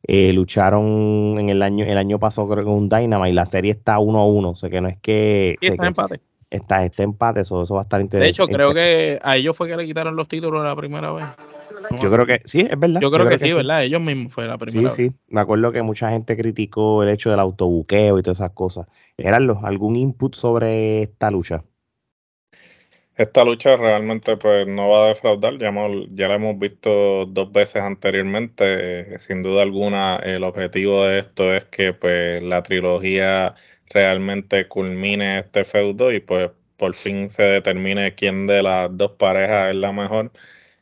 [0.04, 3.72] eh, lucharon en el año, el año pasado creo que un Dynamite y la serie
[3.72, 5.58] está 1 a 1, o sea que no es que...
[5.62, 6.20] está empate.
[6.50, 8.26] Está, está empate, eso, eso va a estar interesante.
[8.26, 11.26] De hecho, creo que a ellos fue que le quitaron los títulos la primera vez.
[12.02, 13.00] Yo creo que sí, es verdad.
[13.02, 13.84] Yo creo, que, sí, ¿verdad?
[13.84, 14.90] Ellos mismos fue la primera.
[14.90, 15.16] Sí, sí.
[15.30, 18.88] Me acuerdo que mucha gente criticó el hecho del autobuqueo y todas esas cosas.
[19.18, 21.64] ¿Eran los, algún input sobre esta lucha?
[23.22, 25.72] Esta lucha realmente pues no va a defraudar, ya,
[26.12, 31.66] ya la hemos visto dos veces anteriormente, sin duda alguna el objetivo de esto es
[31.66, 33.54] que pues la trilogía
[33.92, 39.70] realmente culmine este feudo y pues por fin se determine quién de las dos parejas
[39.70, 40.32] es la mejor.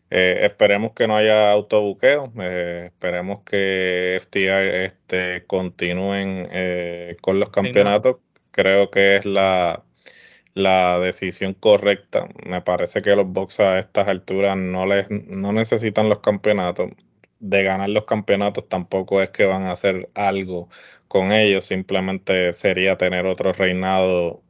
[0.09, 7.49] Eh, esperemos que no haya autobuqueo, eh, esperemos que FTR este, continúen eh, con los
[7.49, 8.17] campeonatos.
[8.51, 9.83] Creo que es la,
[10.59, 12.27] la decisión correcta.
[12.45, 16.91] Me parece que los box a estas alturas no, les, no necesitan los campeonatos.
[17.39, 20.69] De ganar los campeonatos tampoco es que van a hacer algo
[21.07, 24.43] con ellos, simplemente sería tener otro reinado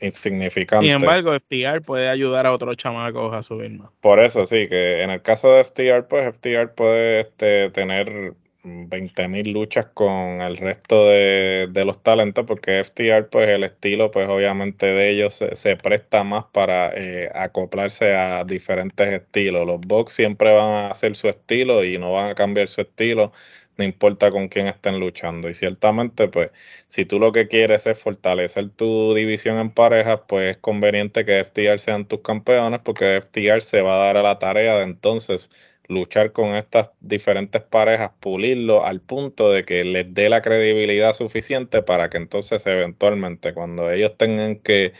[0.00, 0.86] insignificante.
[0.86, 3.90] Sin embargo, FTR puede ayudar a otros chamacos a subir más.
[4.00, 9.52] Por eso sí, que en el caso de FTR, pues FTR puede este, tener 20.000
[9.52, 15.10] luchas con el resto de, los talentos porque FTR pues el estilo pues obviamente de
[15.10, 19.66] ellos se, presta más para eh, acoplarse a diferentes estilos.
[19.66, 23.32] Los box siempre van a hacer su estilo y no van a cambiar su estilo
[23.80, 25.48] no importa con quién estén luchando.
[25.48, 26.52] Y ciertamente pues
[26.88, 31.42] si tú lo que quieres es fortalecer tu división en parejas pues es conveniente que
[31.44, 35.50] FTR sean tus campeones porque FTR se va a dar a la tarea de entonces
[35.90, 41.82] luchar con estas diferentes parejas, pulirlo al punto de que les dé la credibilidad suficiente
[41.82, 44.92] para que entonces eventualmente cuando ellos tengan que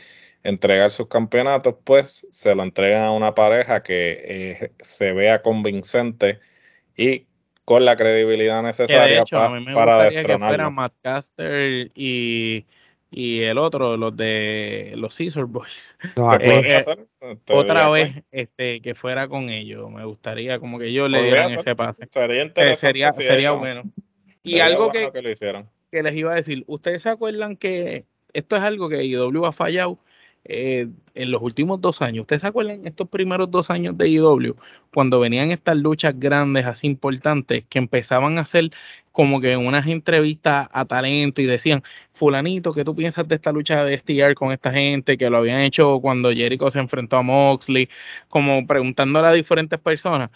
[0.43, 6.39] entregar sus campeonatos, pues se lo entreguen a una pareja que eh, se vea convincente
[6.97, 7.25] y
[7.63, 9.23] con la credibilidad necesaria
[9.73, 10.71] para destronar.
[10.71, 12.65] Matt Caster y
[13.13, 15.97] y el otro, los de los Scissor Boys.
[16.41, 16.81] Eh,
[17.21, 19.91] eh, otra vez este, que fuera con ellos.
[19.91, 22.07] Me gustaría como que ellos le dieran ese pase.
[22.75, 23.83] Sería, sería, bueno.
[24.43, 28.87] Y algo que, que, les iba a decir, ¿ustedes se acuerdan que esto es algo
[28.87, 29.99] que IW ha fallado?
[30.43, 32.21] Eh, en los últimos dos años.
[32.21, 34.55] ¿Ustedes se acuerdan estos primeros dos años de IW?
[34.93, 38.71] Cuando venían estas luchas grandes, así importantes, que empezaban a hacer
[39.11, 43.83] como que unas entrevistas a talento y decían, fulanito, ¿qué tú piensas de esta lucha
[43.85, 45.17] de STR con esta gente?
[45.17, 47.89] Que lo habían hecho cuando Jericho se enfrentó a Moxley,
[48.29, 50.29] como preguntándole a diferentes personas,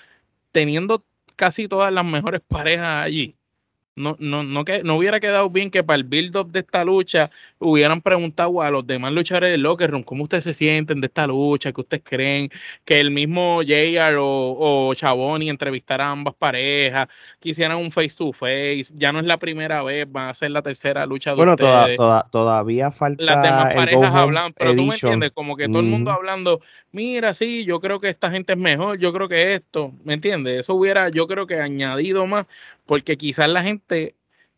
[0.51, 3.35] teniendo casi todas las mejores parejas allí
[3.95, 7.31] no, no, no, que, no hubiera quedado bien que para el build-up de esta lucha
[7.59, 11.25] hubieran preguntado a los demás luchadores del locker room cómo ustedes se sienten de esta
[11.27, 12.49] lucha, que ustedes creen,
[12.83, 17.07] que el mismo JR o, o Chaboni entrevistara a ambas parejas,
[17.39, 20.51] que hicieran un face to face, ya no es la primera vez, va a ser
[20.51, 21.97] la tercera lucha de bueno, ustedes.
[22.31, 26.11] todavía falta las demás parejas hablan, pero tú me entiendes, como que todo el mundo
[26.11, 26.59] hablando,
[26.95, 30.61] mira, sí, yo creo que esta gente es mejor, yo creo que esto, ¿me entiendes?
[30.61, 32.47] Eso hubiera, yo creo que añadido más
[32.85, 34.15] porque quizás la gente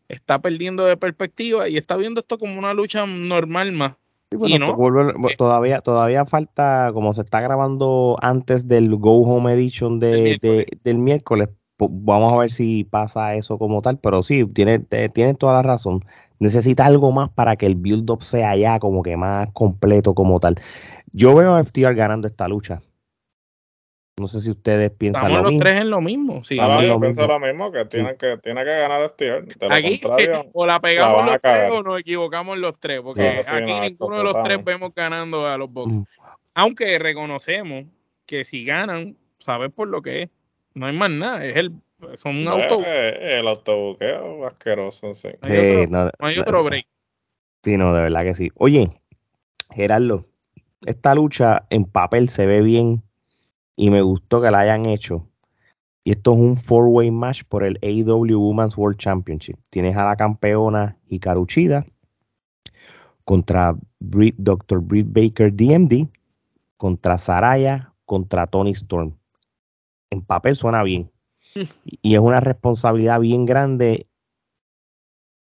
[0.08, 3.96] está perdiendo de perspectiva y está viendo esto como una lucha normal más.
[4.30, 9.98] y no, eh, todavía, todavía falta, como se está grabando antes del Go Home Edition
[9.98, 11.48] de, del miércoles,
[11.78, 16.04] vamos a ver si pasa eso como tal, pero sí, tiene, tiene toda la razón.
[16.38, 20.56] Necesita algo más para que el build-up sea ya como que más completo como tal.
[21.12, 22.82] Yo veo a FTR ganando esta lucha.
[24.18, 25.62] No sé si ustedes piensan Estamos lo los mismo.
[25.64, 26.42] tres en lo mismo.
[26.44, 27.34] Sí, Ah, sí, yo lo pienso mismo.
[27.38, 29.46] lo mismo, que tiene, que tiene que ganar FTR.
[29.70, 30.00] Aquí
[30.52, 33.80] o la pegamos los tres o nos equivocamos los tres, porque No, sí, aquí no,
[33.80, 35.98] ninguno de los tres vemos ganando a los Bucks.
[35.98, 36.04] Mm.
[36.54, 37.84] Aunque reconocemos
[38.26, 40.28] que si ganan, sabes por lo que es.
[40.74, 41.72] No hay más nada, es el
[42.16, 45.28] son un auto, Eh, el autobuqueo asqueroso, sí.
[45.42, 46.86] no hay otro, no, no hay no, otro break.
[47.62, 48.50] Sí, no, de verdad que sí.
[48.54, 48.90] Oye,
[49.74, 50.26] Gerardo,
[50.86, 53.02] esta lucha en papel se ve bien
[53.76, 55.28] y me gustó que la hayan hecho.
[56.04, 59.58] Y esto es un four-way match por el AEW Women's World Championship.
[59.68, 61.84] Tienes a la campeona Hikaru Shida
[63.24, 64.80] contra Dr.
[64.80, 66.08] Britt Baker DMD,
[66.78, 69.18] contra Saraya, contra Tony Storm.
[70.10, 71.10] En papel suena bien.
[71.84, 74.08] Y es una responsabilidad bien grande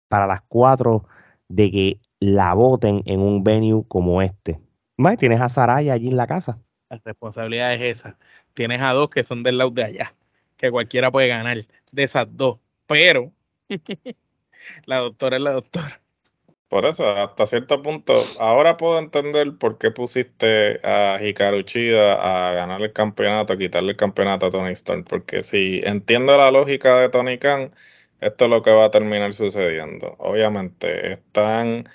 [0.07, 1.07] para las cuatro
[1.47, 4.59] de que la voten en un venue como este.
[4.97, 6.59] Más, tienes a Saraya allí en la casa.
[6.89, 8.17] La responsabilidad es esa.
[8.53, 10.15] Tienes a dos que son del lado de allá,
[10.57, 11.57] que cualquiera puede ganar
[11.91, 12.59] de esas dos.
[12.87, 13.31] Pero
[14.85, 16.01] la doctora es la doctora.
[16.75, 22.51] Por eso, hasta cierto punto, ahora puedo entender por qué pusiste a Hikaru Shida a
[22.53, 26.99] ganar el campeonato, a quitarle el campeonato a Tony Storm, porque si entiendo la lógica
[26.99, 27.71] de Tony Khan,
[28.19, 30.15] esto es lo que va a terminar sucediendo.
[30.19, 31.85] Obviamente, están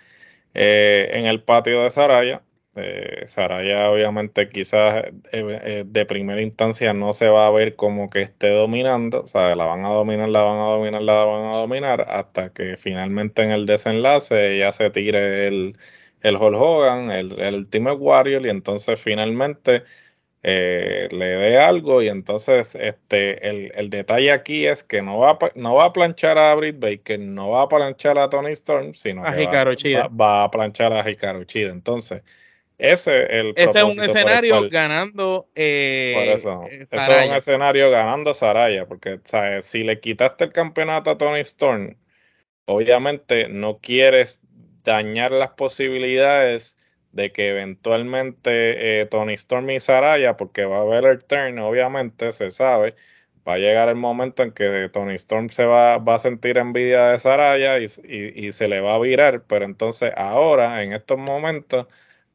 [0.54, 2.42] eh, en el patio de Saraya.
[2.76, 8.08] Eh, Saraya, obviamente, quizás eh, eh, de primera instancia no se va a ver como
[8.10, 11.46] que esté dominando, o sea, la van a dominar, la van a dominar, la van
[11.46, 15.76] a dominar, hasta que finalmente en el desenlace ya se tire el,
[16.20, 19.82] el Hulk Hogan, el, el Ultimate Warrior, y entonces finalmente
[20.42, 25.32] eh, le dé algo, y entonces este el, el detalle aquí es que no va,
[25.32, 28.94] a, no va a planchar a Britt Baker, no va a planchar a Tony Storm,
[28.94, 29.60] sino A que va-
[29.92, 31.72] va, va a planchar a Hikaru Shida.
[31.72, 32.22] Entonces,
[32.80, 37.28] ese es el Ese es un escenario cual- ganando eh, por eso, eh, eso es
[37.28, 39.64] un escenario ganando Saraya, porque ¿sabes?
[39.66, 41.96] si le quitaste el campeonato a Tony Storm,
[42.66, 44.42] obviamente no quieres
[44.84, 46.78] dañar las posibilidades
[47.12, 52.32] de que eventualmente eh, Tony Storm y Saraya, porque va a haber el turn, obviamente
[52.32, 52.94] se sabe,
[53.48, 57.08] va a llegar el momento en que Tony Storm se va, va a sentir envidia
[57.08, 61.18] de Saraya y, y- y se le va a virar, pero entonces ahora, en estos
[61.18, 61.86] momentos,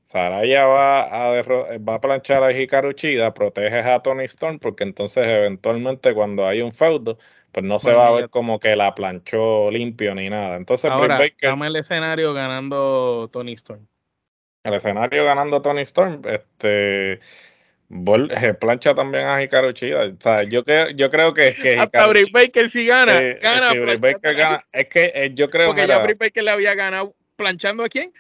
[0.06, 4.84] Saraya va a, derro- va a planchar a Hikaru Shida, proteges a Tony Storm, porque
[4.84, 7.18] entonces eventualmente cuando hay un feudo,
[7.52, 10.58] pues no se Bueno, va a ver como que la planchó limpio ni nada.
[10.58, 13.88] Entonces, Britt Ahora, Baker, dame el escenario ganando Tony Storm.
[14.64, 20.06] el escenario ganando Tony Storm, este eh, plancha también a Hikaru Shida.
[20.06, 23.72] O sea, yo, creo, yo creo que, que Hasta Britt Baker si gana, eh, gana.
[23.72, 26.76] si Baker gana, es que eh, yo creo Porque mira, ya Britt Baker le había
[26.76, 28.14] ganado planchando a quién?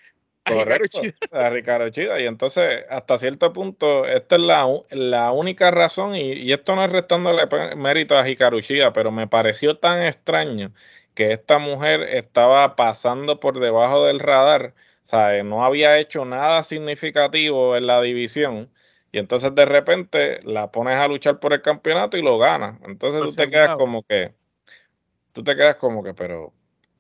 [0.54, 2.20] Correcto, a Ricardo Chida.
[2.22, 6.84] Y entonces, hasta cierto punto, esta es la, la única razón, y, y esto no
[6.86, 10.72] es restándole mérito a Hikaru Shida, pero me pareció tan extraño
[11.16, 16.64] que esta mujer estaba pasando por debajo del radar, o sea, no había hecho nada
[16.64, 18.72] significativo en la división,
[19.12, 22.80] y entonces de repente la pones a luchar por el campeonato y lo gana.
[22.84, 24.36] Entonces Por tú te quedas como que,
[25.34, 26.54] tú te quedas como que, pero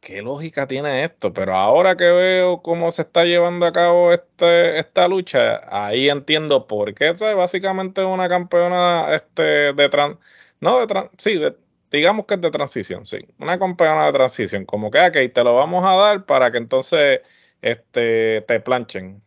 [0.05, 1.33] ¿qué lógica tiene esto?
[1.33, 6.67] Pero ahora que veo cómo se está llevando a cabo este, esta lucha, ahí entiendo
[6.67, 7.09] por qué.
[7.09, 10.17] Esto es básicamente una campeona este, de trans,
[10.61, 11.57] no de trans, sí, de-
[11.91, 15.55] digamos que es de transición, sí, una campeona de transición, como que, ok, te lo
[15.55, 17.21] vamos a dar para que entonces
[17.61, 19.23] este, te planchen.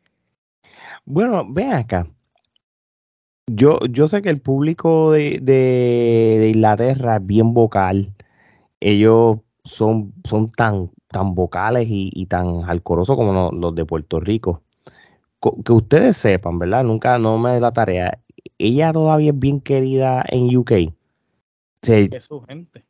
[1.05, 2.07] Bueno, ven acá.
[3.47, 8.15] Yo, yo sé que el público de, de- de Inglaterra es bien vocal.
[8.81, 14.21] Ellos son, son tan, tan vocales y, y tan alcorosos como no- los de Puerto
[14.21, 14.63] Rico.
[15.41, 16.85] Co- Que ustedes sepan, ¿verdad?
[16.85, 18.19] Nunca no me da la tarea.
[18.59, 20.73] Ella todavía es bien querida en UK.
[21.83, 22.85] Se- Es su gente.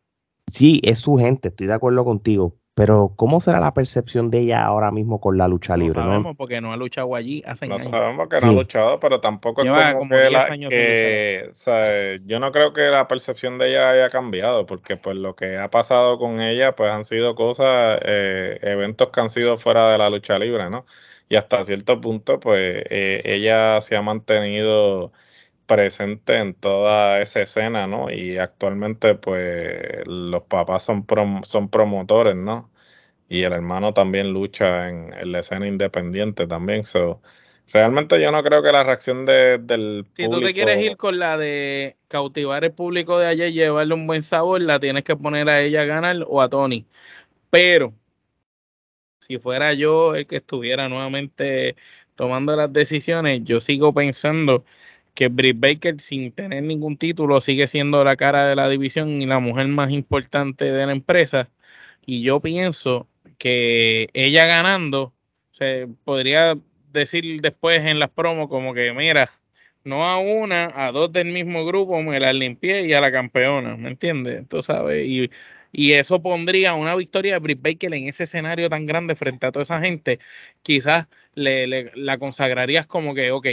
[0.51, 2.55] sí, es su gente, estoy de acuerdo contigo.
[2.79, 6.01] Pero, ¿cómo será la percepción de ella ahora mismo con la lucha No libre?
[6.01, 6.07] no?
[6.11, 7.91] sabemos porque no ha luchado allí hace No años.
[7.91, 10.71] sabemos que no ha luchado, pero tampoco es Lleva como, como que, 10 la- años
[10.71, 14.97] sin que, o sea, yo no creo que la percepción de ella haya cambiado, porque
[14.97, 19.29] pues lo que ha pasado con ella, pues han sido cosas, eh, eventos que han
[19.31, 20.87] sido fuera de la lucha libre, ¿no?
[21.29, 25.13] Y hasta cierto punto, pues eh, ella se ha mantenido
[25.69, 28.11] presente en toda esa escena, ¿no?
[28.13, 32.73] Y actualmente, pues los papás son, prom- son promotores, ¿no?
[33.29, 36.85] Y el hermano también lucha en, en la escena independiente también.
[36.85, 37.23] So,
[37.73, 40.49] realmente yo no creo que la reacción de- del Si tú público...
[40.49, 44.23] te quieres ir con la de cautivar el público de allá y llevarle un buen
[44.23, 46.87] sabor, la tienes que poner a ella a ganar o a Tony.
[47.51, 47.95] Pero
[49.21, 51.77] si fuera yo el que estuviera nuevamente
[52.15, 54.65] tomando las decisiones, yo sigo pensando
[55.19, 59.27] que Britt Baker sin tener ningún título sigue siendo la cara de la división y
[59.27, 61.51] la mujer más importante de la empresa.
[62.07, 65.13] Y yo pienso que ella ganando,
[65.51, 66.57] se podría
[66.93, 69.29] decir después en las promos como que, mira,
[69.83, 73.77] no a una, a dos del mismo grupo, me las limpié y a la campeona,
[73.77, 74.49] ¿me entiendes?
[74.49, 75.31] Tú sabes, y,
[75.73, 79.53] y eso pondría una victoria de Britt Baker en ese escenario tan grande frente a
[79.53, 80.21] toda esa gente,
[80.63, 83.49] quizás le, la consagrarías como que, ok,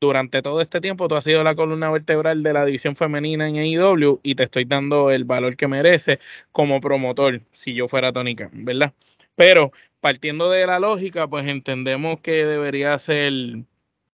[0.00, 3.56] durante todo este tiempo tú has sido la columna vertebral de la división femenina en
[3.56, 6.20] AEW y te estoy dando el valor que merece
[6.52, 8.92] como promotor, si yo fuera Tony Khan, ¿verdad?
[9.34, 13.32] Pero partiendo de la lógica, pues entendemos que debería ser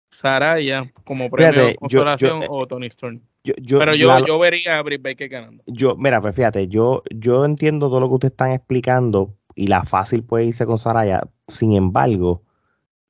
[0.09, 3.21] Saraya como premio de consolación eh, o Tony Storm.
[3.43, 5.63] Pero yo, yo vería a Britt Baker ganando.
[5.65, 9.83] Yo, mira, pues fíjate, yo, yo entiendo todo lo que ustedes están explicando y la
[9.83, 11.23] fácil puede irse con Saraya.
[11.49, 12.41] Sin embargo,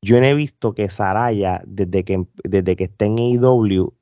[0.04, 3.94] yo no he visto que Saraya, desde que, desde que está en AEW,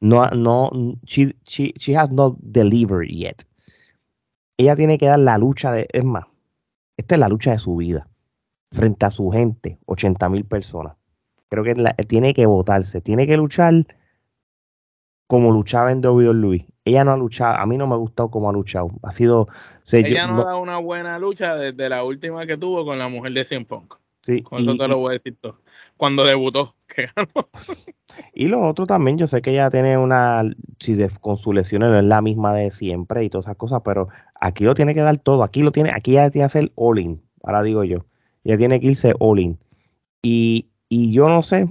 [0.00, 0.70] no, no,
[1.04, 3.44] she, she, has not delivered yet.
[4.58, 6.24] Ella tiene que dar la lucha de, es más,
[6.96, 8.08] esta es la lucha de su vida,
[8.72, 10.96] frente a su gente, 80 mil personas.
[11.48, 11.74] Creo que
[12.08, 13.86] tiene que votarse, tiene que luchar
[15.28, 16.66] como luchaba en WWE.
[16.84, 18.90] Ella no ha luchado, a mí no me ha gustado cómo ha luchado.
[19.04, 19.46] Ha sido.
[19.92, 23.32] ella no, ha dado una buena lucha desde la última que tuvo con la mujer
[23.32, 23.99] de Cien Punk.
[24.22, 25.60] Sí, Con eso te lo voy a decir todo.
[25.96, 27.48] Cuando debutó, que ganó.
[28.34, 30.42] Y lo otro también, yo sé que ella tiene una,
[30.78, 34.08] si con sus lesiones no es la misma de siempre y todas esas cosas, pero
[34.40, 35.42] aquí lo tiene que dar todo.
[35.42, 38.04] Aquí lo tiene, aquí ella tiene que hacer all-in, ahora digo yo.
[38.44, 39.58] Ella tiene que irse all-in.
[40.22, 41.68] Y, y yo no sé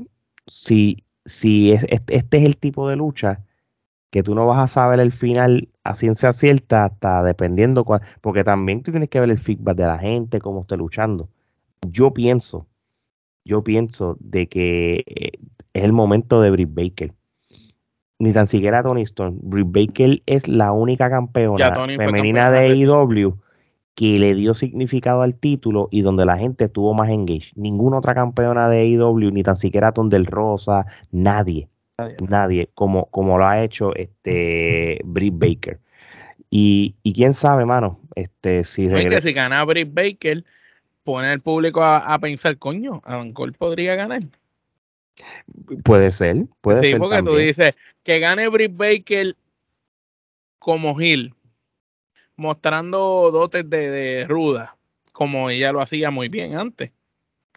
[0.48, 3.46] si, si este es el tipo de lucha
[4.10, 8.44] que tú no vas a saber el final a ciencia cierta hasta dependiendo cuál, porque
[8.44, 11.30] también tú tienes que ver el feedback de la gente, cómo esté luchando
[11.88, 12.68] yo pienso,
[13.46, 15.32] yo pienso de que eh,
[15.74, 17.14] es el momento de Britt Baker.
[18.20, 19.40] Ni tan siquiera Tony Storm.
[19.42, 23.38] Britt Baker es la única campeona femenina de AEW
[23.96, 27.52] que le dio significado al título y donde la gente estuvo más engaged.
[27.56, 31.68] Ninguna otra campeona de AEW, ni tan siquiera Ton del Rosa, nadie,
[32.28, 35.80] nadie, como, como lo ha hecho este Britt Baker.
[36.50, 40.44] Y, y quién sabe, mano, este, si, que si gana Britt Baker,
[41.04, 43.02] pone al público a, pensar, coño,
[43.34, 44.22] Cole podría ganar.
[45.84, 46.94] Puede ser, puede ser.
[46.94, 49.36] Sí, porque tú dices que gane Britt Baker
[50.60, 51.34] como Hill,
[52.36, 54.78] mostrando dotes de, ruda,
[55.12, 56.92] como ella lo hacía muy bien antes.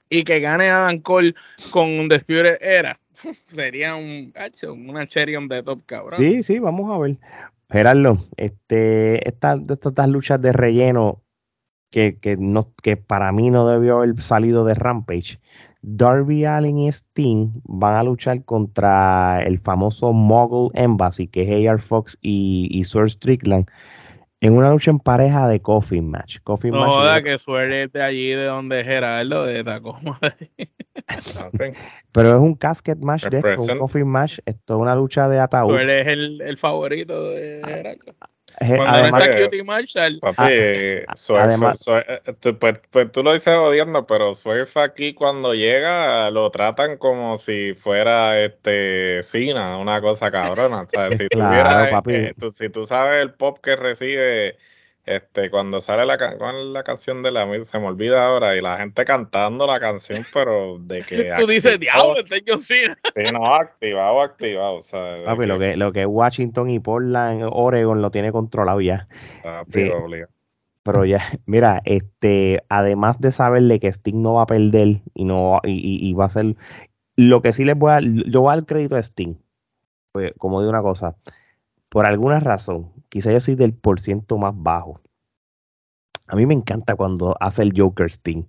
[0.08, 1.34] Y que gane Adam Cole
[1.70, 3.00] con un Spirit Era.
[3.46, 6.18] Sería un cacho, una cherry de top cabrón.
[6.18, 7.16] Sí, sí, vamos a ver.
[7.70, 11.21] Gerardo, este, estas, estas luchas de relleno
[11.92, 15.38] que, no, que para mí no debió haber salido de Rampage.
[15.82, 21.80] Darby Allen y Sting van a luchar contra el famoso Mogul Embassy, que es AR
[21.80, 23.66] Fox y, y Sir Strickland,
[24.40, 26.38] en una lucha en pareja de Coffee Match.
[26.42, 30.18] Coffee no joda que suerte de allí de donde Gerardo de Tacoma.
[32.12, 34.38] Pero es un casket match de esto, un coffee match.
[34.46, 35.70] Esto es una lucha de ataúd.
[35.70, 38.31] Tú eres el, el favorito de Gerardo.
[38.58, 40.18] Cuando además, no está Cutie Marshall.
[40.20, 40.42] Papi,
[41.06, 46.50] ah, además, eh, pues, pues, tú lo dices odiando, pero Swerve aquí cuando llega lo
[46.50, 50.86] tratan como si fuera este Cena, una cosa cabrona.
[50.86, 50.96] Si,
[51.30, 54.56] claro, eh, tú, si tú sabes el pop que recibe
[55.04, 59.04] este, cuando sale la, la canción de la se me olvida ahora, y la gente
[59.04, 61.32] cantando la canción, pero de que.
[61.38, 62.96] Tú dices, diablo, este John Cena.
[63.14, 64.76] Sí, no, activado, activado.
[64.76, 68.80] O sea, Papi, lo, que, lo que es Washington y Portland, Oregon, lo tiene controlado
[68.80, 69.08] ya.
[69.68, 69.90] sí.
[70.84, 75.60] Pero ya, mira, este, además de saberle que Sting no va a perder y no
[75.64, 76.56] y, y, va a ser
[77.16, 79.34] lo que sí les voy a yo voy a dar crédito a Sting.
[80.12, 81.16] Pues, como digo una cosa,
[81.92, 85.02] por alguna razón, quizá yo soy del por ciento más bajo.
[86.26, 88.44] A mí me encanta cuando hace el Joker Sting.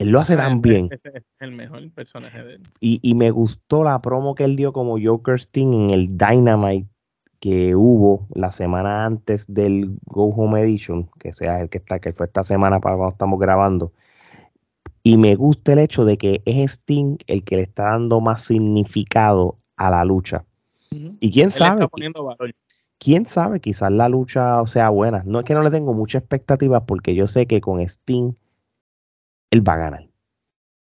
[0.00, 0.88] Él lo hace ah, tan bien.
[0.90, 2.62] es el mejor personaje de él.
[2.80, 6.88] Y, me gustó la promo que él dio como Joker Sting en el Dynamite
[7.38, 12.12] que hubo la semana antes del Go Home Edition, que sea el que está, que
[12.12, 13.92] fue esta semana para cuando estamos grabando.
[15.04, 18.42] Y me gusta el hecho de que es Sting el que le está dando más
[18.42, 20.44] significado a la lucha.
[21.20, 21.86] Y quién sabe.
[22.98, 25.22] Quién sabe, quizás la lucha sea buena.
[25.26, 28.32] No es que no le tengo mucha expectativa porque yo sé que con Sting
[29.50, 30.08] él va a ganar.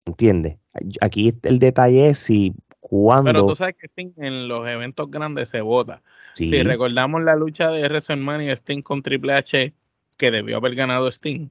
[0.06, 0.58] ¿Entiendes?
[1.02, 3.32] Aquí el detalle es si cuando.
[3.32, 6.04] Pero tú sabes que Sting en los eventos grandes se vota.
[6.36, 9.74] Si recordamos la lucha de WrestleMania Sting con Triple H,
[10.18, 11.50] que debió haber ganado Sting,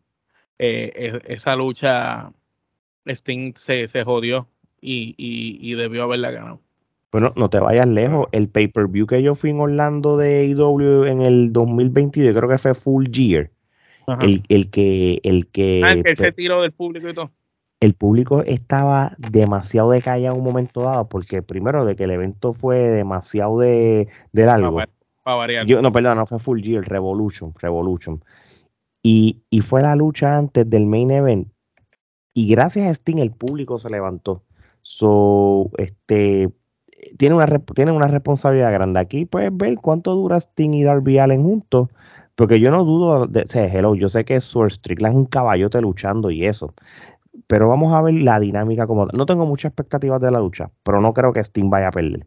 [0.58, 2.32] eh, esa lucha
[3.06, 4.48] Sting se, se jodió
[4.80, 6.60] y, y, y, debió haberla ganado.
[7.12, 8.26] Bueno, no te vayas lejos.
[8.32, 12.74] El pay-per-view que yo fui en Orlando de IW en el 2022, creo que fue
[12.74, 13.50] Full Gear.
[14.20, 15.20] El, el, que.
[15.22, 17.30] El que, ah, el que se tiró del público y todo.
[17.80, 22.12] El público estaba demasiado de calle en un momento dado, porque primero de que el
[22.12, 24.80] evento fue demasiado de, de largo.
[25.22, 25.66] Para variar.
[25.66, 27.52] Yo, no, perdón, no fue Full Gear, Revolution.
[27.60, 28.24] Revolution.
[29.02, 31.48] Y, y fue la lucha antes del main event
[32.34, 34.42] y gracias a Sting el público se levantó.
[34.82, 36.50] So, este,
[37.18, 39.00] tiene una, tiene una responsabilidad grande.
[39.00, 41.88] Aquí puedes ver cuánto dura Sting y Darby Allen juntos,
[42.34, 45.80] porque yo no dudo de, o hello, yo sé que Sword Strickland es un caballote
[45.80, 46.74] luchando y eso,
[47.46, 51.00] pero vamos a ver la dinámica como no tengo muchas expectativas de la lucha, pero
[51.00, 52.26] no creo que Sting vaya a perder.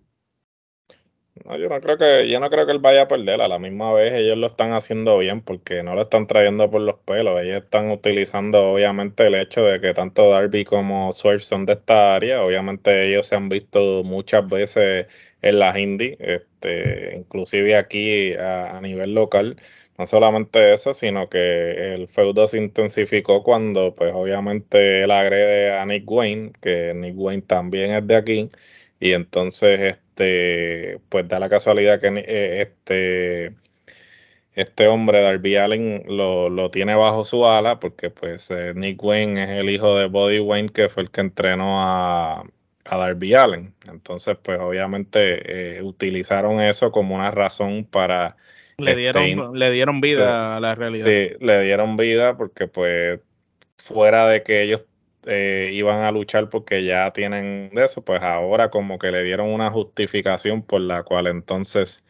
[1.44, 3.42] No, yo no creo que, yo no creo que él vaya a perder.
[3.42, 6.82] A la misma vez ellos lo están haciendo bien porque no lo están trayendo por
[6.82, 7.42] los pelos.
[7.42, 12.16] Ellos están utilizando obviamente el hecho de que tanto Darby como Swerve son de esta
[12.16, 12.42] área.
[12.44, 15.08] Obviamente ellos se han visto muchas veces
[15.42, 19.58] en las indies, este, inclusive aquí a, nivel local.
[19.98, 25.86] No solamente eso, sino que el feudo se intensificó cuando pues obviamente él agrede a
[25.86, 28.50] Nick Wayne, que Nick Wayne también es de aquí.
[29.00, 33.53] Y entonces, este, pues da la casualidad que eh, este,
[34.53, 39.43] este hombre, Darby Allen, lo, lo, tiene bajo su ala, porque pues eh, Nick Wayne
[39.43, 42.45] es el hijo de Body Wayne, que fue el que entrenó a,
[42.86, 43.74] a Darby Allen.
[43.89, 48.38] Entonces, pues obviamente eh, utilizaron eso como una razón para...
[48.78, 51.05] Le este, dieron, le dieron vida a la realidad.
[51.05, 53.20] Sí, le dieron vida porque pues
[53.78, 54.84] fuera de que ellos
[55.28, 59.49] eh, iban a luchar porque ya tienen de eso, pues ahora como que le dieron
[59.49, 62.03] una justificación por la cual entonces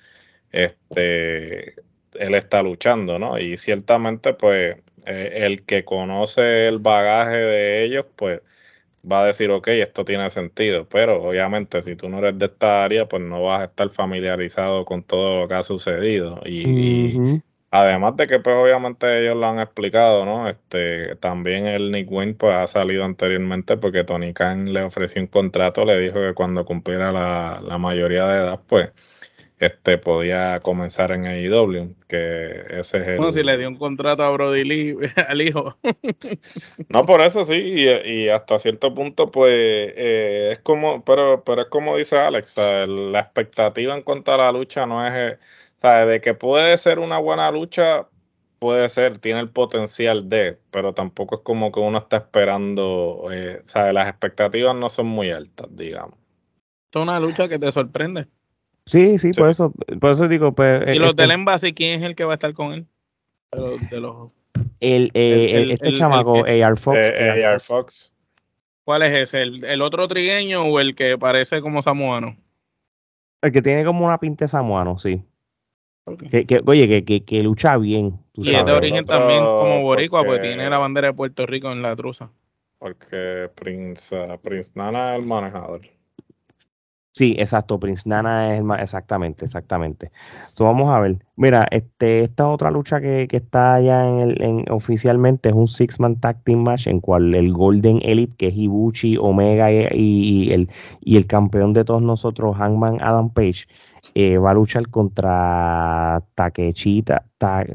[0.51, 1.75] este
[2.13, 3.37] él está luchando, ¿no?
[3.39, 8.41] Y ciertamente pues eh, el que conoce el bagaje de ellos, pues
[9.09, 12.83] va a decir, ok, esto tiene sentido, pero obviamente si tú no eres de esta
[12.83, 16.41] área, pues no vas a estar familiarizado con todo lo que ha sucedido.
[16.45, 17.41] y
[17.75, 20.47] Además de que pues obviamente ellos lo han explicado, ¿no?
[20.47, 25.27] Este, también el Nick Wayne pues ha salido anteriormente porque Tony Khan le ofreció un
[25.27, 28.91] contrato, le dijo que cuando cumpliera la, mayoría de edad pues
[29.59, 33.17] este podía comenzar en AEW, que ese es el...
[33.17, 34.95] Bueno, si le dio un contrato a Brody Lee,
[35.27, 35.77] al hijo.
[36.87, 41.67] no, por eso sí, y, hasta cierto punto pues eh, es como, pero, pero es
[41.67, 45.37] como dice Alex, la expectativa en cuanto a la lucha no es eh,
[45.93, 48.07] de que puede ser una buena lucha,
[48.59, 53.61] puede ser, tiene el potencial de, pero tampoco es como que uno está esperando, eh,
[53.93, 56.17] Las expectativas no son muy altas, digamos.
[56.93, 58.27] Es una lucha que te sorprende.
[58.85, 60.81] Sí, sí, por eso, por eso digo, pues.
[60.93, 62.85] ¿Y los este del envase, quién es el que va a estar con él?
[63.89, 64.31] De los,
[64.79, 66.99] el, eh, este chamaco, AR Fox.
[67.01, 68.13] Eh, AR Fox.
[68.83, 69.41] ¿Cuál es ese?
[69.41, 72.37] ¿El, otro trigueño o el que parece como samuano?
[73.41, 75.23] El que tiene como una pinta samuano, sí.
[76.29, 78.19] Que, oye, que, que, lucha bien.
[78.33, 81.81] y es de origen también como boricua, porque, tiene la bandera de Puerto Rico en
[81.81, 82.29] la truza.
[82.77, 85.81] Porque Prince, uh, Prince Nana es el manejador.
[87.15, 90.11] Sí, exacto, Prince Nana es el más, exactamente, exactamente.
[90.35, 91.17] Entonces vamos a ver.
[91.37, 95.69] Mira, este, esta otra lucha que, que está ya en el, en, oficialmente es un
[95.69, 100.69] six-man tag team match en cual el Golden Elite, que es Ibuchi, Omega y, el,
[100.99, 103.65] y el campeón de todos nosotros, Hangman Adam Page,
[104.13, 107.65] eh, va a luchar contra Takechita, ta,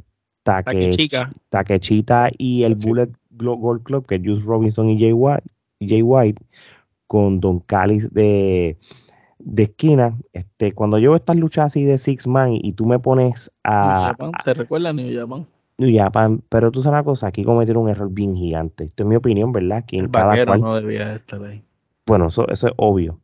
[1.48, 5.48] Takechita y el Bullet Gold Club, que es Juice Robinson y Jay White,
[5.80, 6.44] Jay White
[7.06, 8.78] con Don Callis de,
[9.44, 10.16] de esquina.
[10.32, 14.14] Este, cuando yo veo estas luchas así de Six Man y tú me pones a.
[14.44, 15.46] ¿Te recuerda New Japan?
[15.78, 18.84] New Japan, pero tú sabes una cosa, aquí cometieron un error bien gigante.
[18.84, 19.84] Esto es mi opinión, ¿verdad?
[19.86, 21.64] Que el cada cual, no debía estar ahí.
[22.06, 23.18] Bueno, eso, eso es obvio.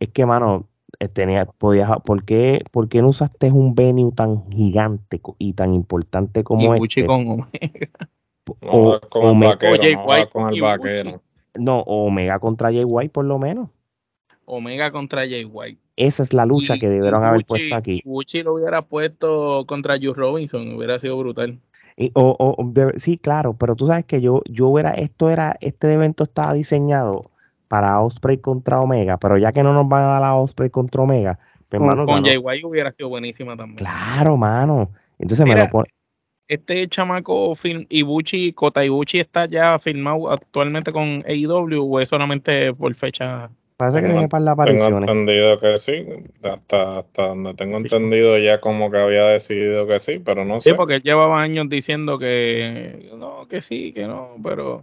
[0.00, 0.66] Es que, mano,
[0.98, 5.74] eh, tenía, podías, ¿por qué, ¿por qué no usaste un venue tan gigante y tan
[5.74, 7.04] importante como este?
[7.04, 7.48] con Omega.
[8.66, 11.22] O, con, el vaquero, con el vaquero.
[11.54, 13.68] No, Omega contra Jay White por lo menos.
[14.46, 15.80] Omega contra Jay White.
[15.96, 18.02] Esa es la lucha que debieron haber puesto aquí.
[18.04, 21.58] Gucci lo hubiera puesto contra Joe Robinson, hubiera sido brutal.
[21.96, 25.92] Y, o, o, sí, claro, pero tú sabes que yo, yo era, esto era, este
[25.92, 27.30] evento estaba diseñado
[27.68, 31.02] para Osprey contra Omega, pero ya que no nos van a dar la Osprey contra
[31.02, 31.38] Omega,
[31.68, 33.76] pues, con, con Jay White hubiera sido buenísima también.
[33.76, 34.90] Claro, mano.
[35.18, 35.88] Entonces me lo pone.
[36.46, 42.74] Este chamaco film, Ibuchi, Kota Ibuchi está ya firmado actualmente con AEW o es solamente
[42.74, 43.50] por fecha.
[43.76, 45.08] Parece que Tengo- tiene par de Tengo apariciones.
[45.08, 46.06] entendido que sí,
[46.42, 50.70] hasta, hasta donde tengo entendido ya como que había decidido que sí, pero no Sí,
[50.70, 50.74] sé.
[50.76, 54.82] porque él llevaba años diciendo que no, que sí, que no, pero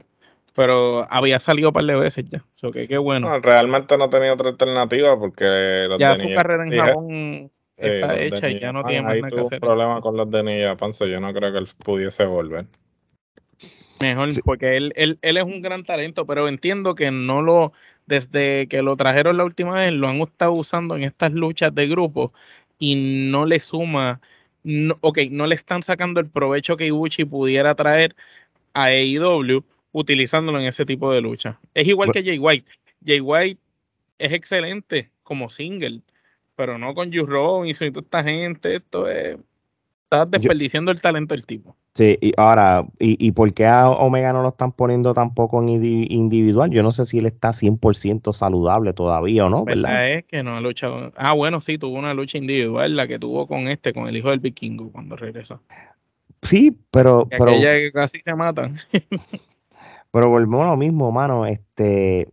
[0.54, 2.44] pero había salido un par de veces ya.
[2.54, 3.30] So que qué bueno.
[3.30, 7.50] No, realmente no tenía otra alternativa porque los ya de su carrera en Japón eh,
[7.78, 9.60] está de hecha y ya no tiene más ahí nada que hacer.
[9.62, 12.66] problema con los de so yo no creo que él pudiese volver.
[14.02, 14.42] Mejor, Sí.
[14.44, 17.72] porque él, él, él es un gran talento, pero entiendo que no lo,
[18.06, 21.88] desde que lo trajeron la última vez, lo han estado usando en estas luchas de
[21.88, 22.34] grupo
[22.80, 24.22] y no le suma,
[24.64, 28.16] no, ok, no le están sacando el provecho que Ibushi pudiera traer
[28.74, 31.60] a AEW utilizándolo en ese tipo de lucha.
[31.74, 32.70] Es igual que Jay White.
[33.06, 33.60] Jay White
[34.20, 36.02] es excelente como single,
[36.56, 38.76] pero no con Juice Robinson y toda esta gente.
[38.76, 39.38] Esto es.
[40.04, 41.76] Estás desperdiciando el talento del tipo.
[41.94, 45.68] Sí, y ahora, ¿y, y por qué a Omega no lo están poniendo tampoco en
[45.68, 46.70] indi- individual?
[46.72, 49.90] Yo no sé si él está 100% saludable todavía o no, ¿verdad?
[49.90, 51.12] verdad es que no ha luchado.
[51.18, 54.30] Ah, bueno, sí, tuvo una lucha individual, la que tuvo con este, con el hijo
[54.30, 55.60] del vikingo cuando regresó.
[56.42, 58.78] Sí, pero, Que pero, que casi se matan.
[60.12, 61.46] pero volvemos a lo mismo, mano.
[61.46, 62.30] Este,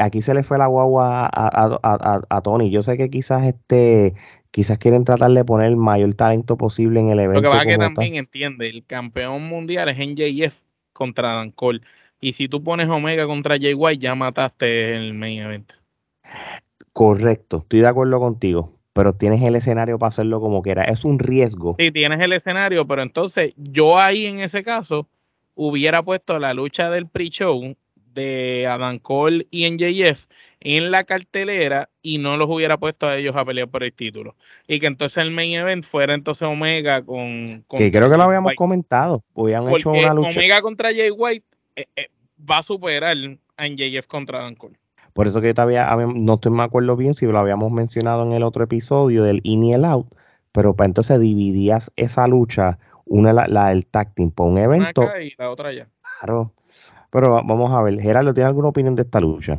[0.00, 2.70] aquí se le fue la guagua a, a- a- a- a Tony.
[2.70, 4.14] Yo sé que quizás este,
[4.56, 7.42] quizás quieren tratar de poner el mayor talento posible en el evento.
[7.42, 10.54] Lo que pasa es que también entiende, el campeón mundial es NJF
[10.94, 11.82] contra Dan Cole.
[12.22, 15.72] Y si tú pones Omega contra Jay White, ya mataste el main event.
[16.94, 20.84] Correcto, estoy de acuerdo contigo, pero tienes el escenario para hacerlo como quiera.
[20.84, 21.76] Es un riesgo.
[21.78, 25.06] Sí, tienes el escenario, pero entonces yo ahí en ese caso
[25.54, 27.76] hubiera puesto la lucha del pre-show
[28.14, 30.24] de Adam Cole y NJF
[30.60, 34.34] en la cartelera y no los hubiera puesto a ellos a pelear por el título.
[34.66, 37.64] Y que entonces el main event fuera entonces Omega con...
[37.66, 38.56] con que creo que lo habíamos White.
[38.56, 39.24] comentado.
[39.36, 40.30] Habían hecho una lucha.
[40.30, 41.44] Omega contra Jay White
[41.76, 42.08] eh, eh,
[42.48, 43.16] va a superar
[43.56, 44.76] a NJF contra Dan Cole.
[45.12, 48.42] Por eso que todavía no estoy me acuerdo bien si lo habíamos mencionado en el
[48.42, 50.06] otro episodio del in y el out,
[50.52, 54.64] pero para entonces dividías esa lucha, una la, la del tag team, por un Una
[54.64, 55.88] evento, acá y la otra allá.
[56.20, 56.52] claro.
[57.10, 59.58] Pero va- vamos a ver, Gerardo, ¿tiene alguna opinión de esta lucha?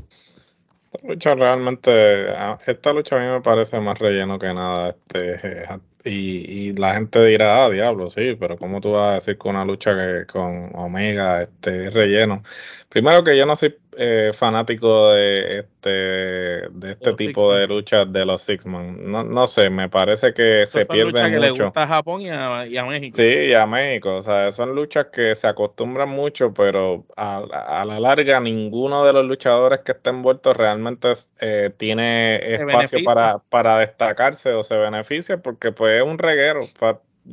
[0.94, 2.28] Esta lucha realmente,
[2.66, 4.90] esta lucha a mí me parece más relleno que nada.
[4.90, 5.66] Este,
[6.04, 9.50] y, y la gente dirá, ah, diablo, sí, pero ¿cómo tú vas a decir que
[9.50, 12.42] una lucha que con Omega este, es relleno?
[12.90, 18.26] Primero que yo no soy eh, fanático de este, de este tipo de luchas de
[18.26, 19.12] los Six Man.
[19.12, 21.66] No, no sé, me parece que se son luchas pierden que le mucho.
[21.66, 23.16] gusta a Japón y a, y a México.
[23.18, 27.38] Sí, y a México, o sea, son luchas que se acostumbran mucho, pero a,
[27.82, 33.40] a la larga ninguno de los luchadores que está envuelto realmente eh, tiene espacio para,
[33.50, 36.62] para destacarse o se beneficia porque pues es un reguero.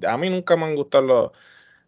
[0.07, 1.31] A mí nunca me han gustado los,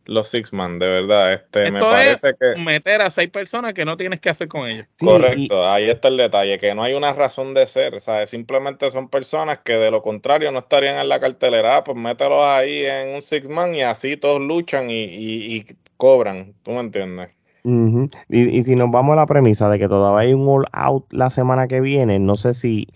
[0.06, 1.32] los Six Man, de verdad.
[1.34, 2.60] Este, me es parece que...
[2.60, 4.86] Meter a seis personas que no tienes que hacer con ellos.
[4.94, 8.30] Sí, Correcto, ahí está el detalle, que no hay una razón de ser, ¿sabes?
[8.30, 12.40] Simplemente son personas que de lo contrario no estarían en la cartelera, Ah, pues mételos
[12.42, 15.64] ahí en un six man y así todos luchan y, y- y
[15.96, 17.30] cobran, ¿tú me entiendes?
[17.64, 21.04] Y, y si nos vamos a la premisa de que todavía hay un all out
[21.12, 22.86] la semana que viene, no sé si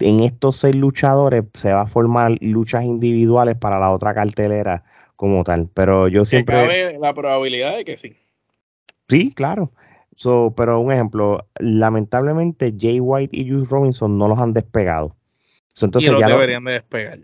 [0.00, 4.84] en estos seis luchadores se va a formar luchas individuales para la otra cartelera
[5.18, 6.54] como tal, pero yo siempre...
[6.54, 8.14] cabe la probabilidad de que sí.
[9.08, 9.72] Sí, claro.
[10.14, 15.16] So, pero un ejemplo, lamentablemente Jay White y Juice Robinson no los han despegado.
[15.72, 17.18] So, entonces y los ya deberían de despegar.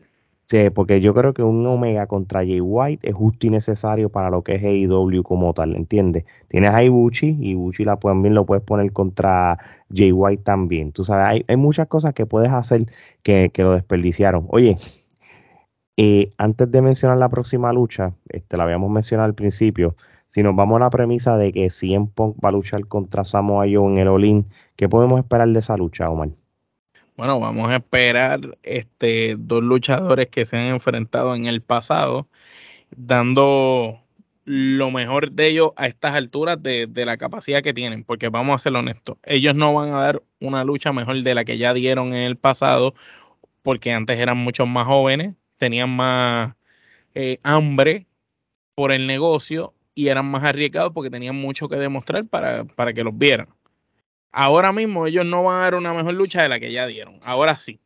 [0.46, 4.28] sí, porque yo creo que un Omega contra Jay White es justo y necesario para
[4.28, 6.24] lo que es AEW como tal, ¿entiendes?
[6.48, 9.56] Tienes a Ibuchi, y Ibuchi la, también lo puedes poner contra
[9.94, 10.90] Jay White también.
[10.90, 12.86] Tú sabes, hay, hay muchas cosas que puedes hacer
[13.22, 14.46] que, que lo desperdiciaron.
[14.48, 14.78] Oye,
[15.96, 19.96] eh, antes de mencionar la próxima lucha, este, la habíamos mencionado al principio,
[20.28, 23.66] si nos vamos a la premisa de que CM Punk va a luchar contra Samoa
[23.72, 26.30] Joe en el Olin, ¿qué podemos esperar de esa lucha, Omar?
[27.16, 32.26] Bueno, vamos a esperar este dos luchadores que se han enfrentado en el pasado,
[32.96, 34.00] dando
[34.44, 38.56] lo mejor de ellos a estas alturas de, de la capacidad que tienen, porque vamos
[38.56, 41.72] a ser honestos, ellos no van a dar una lucha mejor de la que ya
[41.72, 42.94] dieron en el pasado,
[43.62, 45.34] porque antes eran muchos más jóvenes,
[45.64, 46.54] tenían más
[47.14, 48.06] eh, hambre
[48.74, 53.02] por el negocio y eran más arriesgados porque tenían mucho que demostrar para, para que
[53.02, 53.48] los vieran.
[54.30, 57.18] Ahora mismo ellos no van a dar una mejor lucha de la que ya dieron.
[57.22, 57.80] Ahora sí.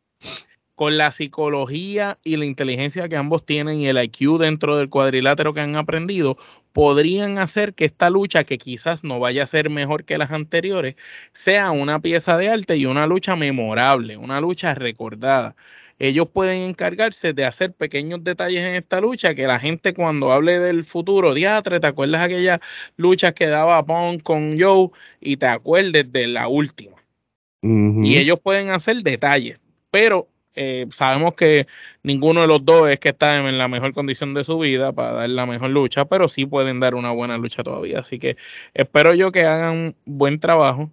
[0.75, 5.53] Con la psicología y la inteligencia que ambos tienen y el IQ dentro del cuadrilátero
[5.53, 6.37] que han aprendido,
[6.73, 10.95] podrían hacer que esta lucha, que quizás no vaya a ser mejor que las anteriores,
[11.33, 15.55] sea una pieza de arte y una lucha memorable, una lucha recordada.
[15.99, 20.59] Ellos pueden encargarse de hacer pequeños detalles en esta lucha que la gente cuando hable
[20.59, 22.59] del futuro, diatre, ¿te acuerdas aquellas
[22.95, 24.89] luchas que daba Punk con Joe?
[25.19, 26.95] Y te acuerdes de la última.
[27.61, 29.59] Y ellos pueden hacer detalles,
[29.91, 31.67] pero eh, sabemos que
[32.03, 35.11] ninguno de los dos es que está en la mejor condición de su vida para
[35.13, 37.99] dar la mejor lucha, pero sí pueden dar una buena lucha todavía.
[37.99, 38.37] Así que
[38.73, 40.89] espero yo que hagan buen trabajo.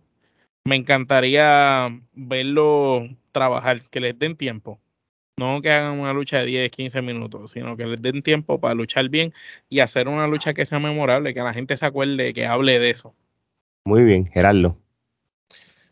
[0.64, 4.80] Me encantaría verlo trabajar, que les den tiempo.
[5.38, 8.72] No que hagan una lucha de 10, 15 minutos, sino que les den tiempo para
[8.74, 9.34] luchar bien
[9.68, 12.88] y hacer una lucha que sea memorable, que la gente se acuerde, que hable de
[12.88, 13.14] eso.
[13.84, 14.78] Muy bien, Gerardo.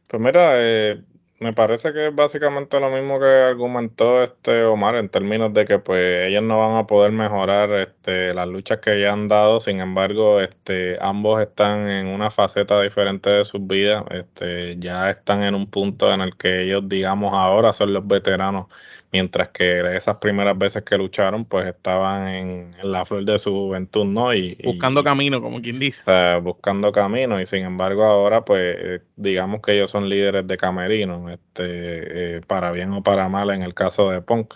[0.07, 1.03] Pues mira, eh,
[1.41, 5.79] me parece que es básicamente lo mismo que argumentó este Omar en términos de que
[5.79, 9.81] pues ellos no van a poder mejorar este, las luchas que ya han dado, sin
[9.81, 15.55] embargo, este, ambos están en una faceta diferente de sus vidas, este, ya están en
[15.55, 18.69] un punto en el que ellos, digamos, ahora son los veteranos
[19.15, 24.07] mientras que esas primeras veces que lucharon, pues estaban en, la flor de su juventud,
[24.07, 24.35] ¿no?
[24.35, 26.03] Y, buscando camino, como quien dice.
[26.43, 31.31] buscando camino, y sin embargo ahora, pues, eh, digamos que ellos son líderes de camerino,
[31.31, 34.55] este, eh, para bien o para mal en el caso de Punk.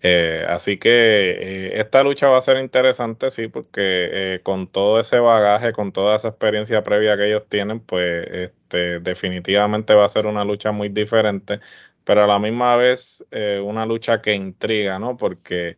[0.00, 5.72] Eh, así que esta lucha va a ser interesante, sí, porque con todo ese bagaje,
[5.72, 10.44] con toda esa experiencia previa que ellos tienen, pues este, definitivamente va a ser una
[10.44, 11.60] lucha muy diferente
[12.08, 15.18] pero a la misma vez eh, una lucha que intriga, ¿no?
[15.18, 15.76] Porque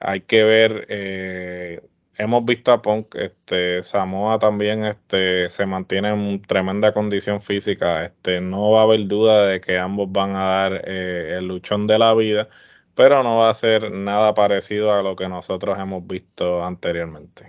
[0.00, 1.80] hay que ver, eh,
[2.18, 8.42] hemos visto a Punk, este, Samoa también este, se mantiene en tremenda condición física, este,
[8.42, 11.98] no va a haber duda de que ambos van a dar eh, el luchón de
[11.98, 12.50] la vida,
[12.94, 17.48] pero no va a ser nada parecido a lo que nosotros hemos visto anteriormente.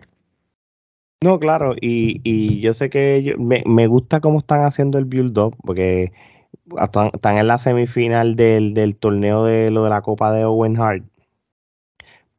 [1.21, 5.57] No, claro, y, y yo sé que me, me gusta cómo están haciendo el build-up,
[5.65, 6.13] porque
[6.82, 11.03] están, en la semifinal del, torneo de lo de la Copa de Owen Hart.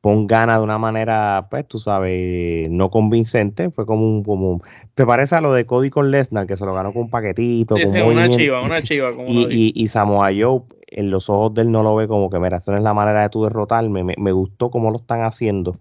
[0.00, 3.70] Pon gana de una manera, pues tú sabes, no convincente.
[3.70, 4.62] Fue como un, como
[4.94, 7.74] ¿Te parece a lo de Cody con Lesnar, que se lo ganó con un paquetito?
[7.74, 9.14] una chiva, una chiva.
[9.14, 12.28] Como y, y, y, Samoa Joe, en los ojos de él no lo ve como
[12.28, 14.04] que, mira, esa no es la manera de tú derrotarme.
[14.04, 15.72] Me, me gustó cómo lo están haciendo.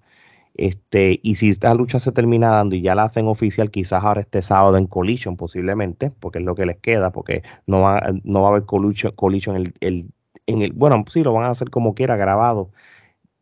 [0.55, 4.21] Este, y si esta lucha se termina dando y ya la hacen oficial, quizás ahora
[4.21, 8.41] este sábado en Collision posiblemente, porque es lo que les queda, porque no va, no
[8.41, 10.11] va a haber Collision, en, el,
[10.47, 12.71] en el, bueno, sí, lo van a hacer como quiera, grabado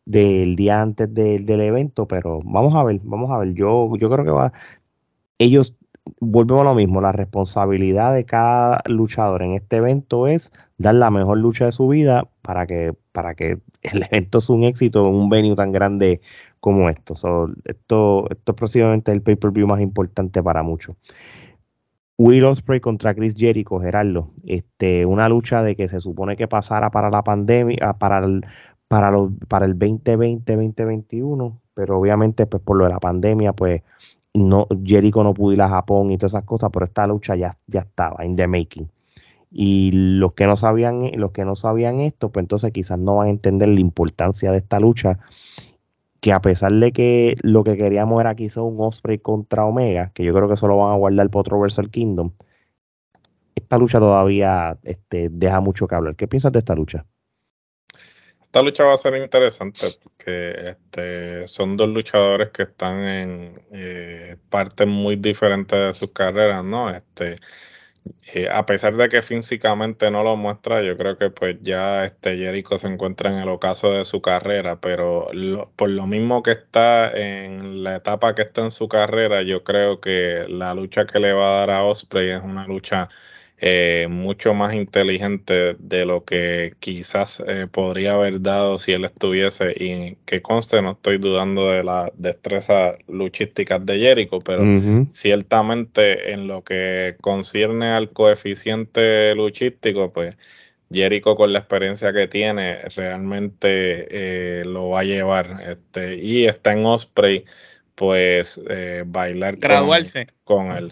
[0.06, 4.26] del día antes del evento, pero vamos a ver, vamos a ver, yo, yo creo
[4.26, 4.54] que va,
[5.38, 5.78] ellos,
[6.20, 11.12] volvemos a lo mismo, la responsabilidad de cada luchador en este evento es dar la
[11.12, 15.16] mejor lucha de su vida para que, para que el evento sea un éxito en
[15.16, 16.22] un venue tan grande
[16.62, 17.16] como esto.
[17.66, 20.96] esto, esto es posiblemente el pay-per-view más importante para muchos.
[22.18, 24.30] Will Ospreay contra Chris Jericho, Gerardo.
[24.46, 28.46] Este, una lucha de que se supone que pasara para la pandemia, ah, para el,
[28.88, 33.82] para los, para el 2020-2021, pero obviamente pues por lo de la pandemia, pues
[34.36, 37.58] no, Jericho no pudo ir a Japón y todas esas cosas, pero esta lucha ya,
[37.66, 38.88] ya estaba in the making.
[39.50, 43.28] Y los que no sabían, los que no sabían esto, pues entonces quizás no van
[43.28, 45.20] a entender la importancia de esta lucha
[46.22, 50.24] que a pesar de que lo que queríamos era quizá un Osprey contra Omega, que
[50.24, 52.32] yo creo que eso lo van a guardar por otro Versal Kingdom,
[53.56, 56.16] esta lucha todavía este, deja mucho que hablar.
[56.16, 57.06] ¿Qué piensas de esta lucha?
[58.44, 64.36] Esta lucha va a ser interesante porque este, son dos luchadores que están en eh,
[64.50, 66.90] partes muy diferentes de sus carreras, ¿no?
[66.90, 67.38] Este,
[68.34, 72.38] eh, a pesar de que físicamente no lo muestra, yo creo que pues ya este
[72.38, 75.28] Jericho se encuentra en el ocaso de su carrera, pero
[75.76, 80.00] por lo mismo que está en la etapa que está en su carrera, yo creo
[80.00, 83.10] que la lucha que le va a dar a Osprey es una lucha
[83.64, 89.72] eh, mucho más inteligente de lo que quizás eh, podría haber dado si él estuviese
[89.78, 94.64] y que conste, no estoy dudando de la destreza luchística de Jericho, pero
[95.12, 100.36] ciertamente en lo que concierne al coeficiente luchístico, pues
[100.92, 106.74] Jericho con la experiencia que tiene realmente eh, lo va a llevar este, y está
[106.74, 107.46] en Osprey
[108.02, 110.90] pues eh, bailar graduarse con, él.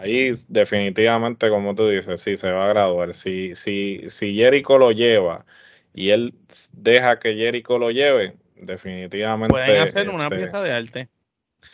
[0.00, 3.12] ahí definitivamente, como tú dices, sí se va a graduar.
[3.12, 5.44] Si, si, si Jericho lo lleva
[5.92, 6.32] y él
[6.72, 9.52] deja que Jericho lo lleve, definitivamente.
[9.52, 11.08] Pueden hacer una este, pieza de arte.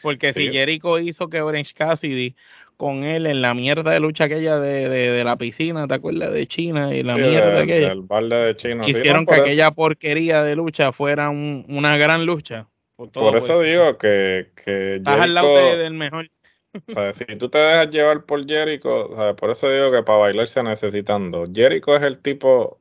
[0.02, 2.34] Porque si Jericho hizo que Orange Cassidy
[2.76, 6.32] con él en la mierda de lucha aquella de, de, la piscina, ¿te acuerdas?
[6.32, 7.94] De China y la mierda aquella.
[7.94, 8.82] de China.
[8.84, 12.66] Hicieron que aquella porquería de lucha fuera una gran lucha.
[13.10, 16.30] Por, eso digo que, que Estás al lado del mejor.
[17.14, 21.44] si tú te dejas llevar por Jericho, por eso digo que para bailar se necesitando.
[21.52, 22.78] Jericho es el tipo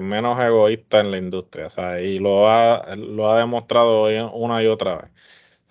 [0.00, 1.68] menos egoísta en la industria
[2.00, 5.10] y lo ha, lo ha demostrado una y otra vez.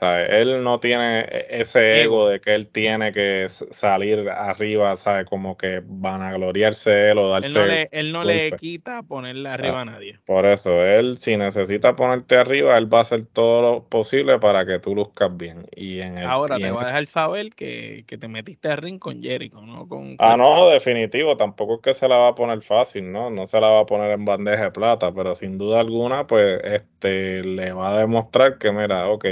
[0.01, 5.25] Él no tiene ese ego de que él tiene que salir arriba, ¿sabe?
[5.25, 7.49] Como que van a gloriarse él o darse.
[7.49, 10.17] Él no le, él no le quita ponerle arriba a nadie.
[10.25, 14.65] Por eso, él, si necesita ponerte arriba, él va a hacer todo lo posible para
[14.65, 15.65] que tú luzcas bien.
[15.75, 19.61] Y en Ahora te va a dejar saber que, te metiste a ring con Jericho,
[19.61, 19.87] ¿no?
[19.87, 21.35] Con, ah, no, definitivo.
[21.35, 23.29] Tampoco es que se la va a poner fácil, ¿no?
[23.29, 26.61] No se la va a poner en bandeja de plata, pero sin duda alguna, pues,
[26.63, 29.25] este, le va a demostrar que, mira, ok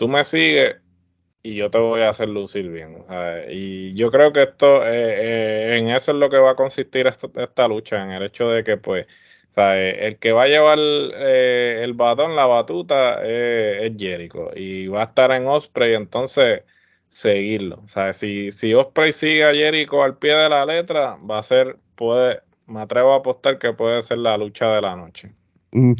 [0.00, 0.76] tú me sigues
[1.42, 3.04] y yo te voy a hacer lucir bien.
[3.50, 7.06] Y yo creo que esto, eh, eh, en eso es lo que va a consistir
[7.06, 9.06] esta, lucha, en el hecho de que, pues,
[9.54, 15.04] el que va a llevar eh, el batón, la batuta, es Jericho y va a
[15.04, 16.62] estar en Osprey, entonces
[17.10, 17.82] seguirlo.
[17.84, 21.42] O sea, si, si Osprey sigue a Jericho al pie de la letra, va a
[21.42, 25.30] ser, puede, me atrevo a apostar que puede ser la lucha de la noche.
[25.72, 25.92] Mm,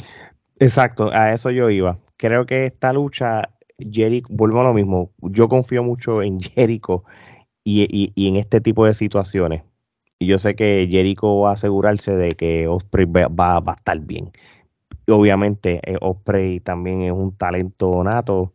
[0.58, 1.98] exacto, a eso yo iba.
[2.16, 3.50] Creo que esta lucha
[3.90, 7.04] Jericho, vuelvo a lo mismo, yo confío mucho en Jericho
[7.64, 9.62] y, en este tipo de situaciones.
[10.18, 14.30] Y yo sé que Jericho va a asegurarse de que Osprey va, a estar bien.
[15.08, 18.52] obviamente, eh, Osprey también es un talento nato.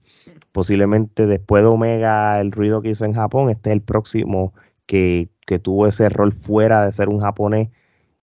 [0.52, 4.54] Posiblemente después de Omega, el ruido que hizo en Japón, este es el próximo
[4.86, 7.70] que, que tuvo ese rol fuera de ser un japonés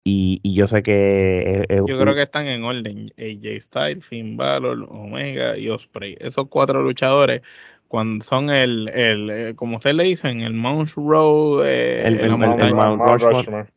[0.09, 1.67] y, yo sé que.
[1.69, 6.17] yo creo que están en orden: AJ Styles, Finn Balor, Omega y Osprey.
[6.21, 7.43] Esos cuatro luchadores,
[7.89, 12.31] cuando son el, el eh, como ustedes le dicen, el Mount Road, eh, el,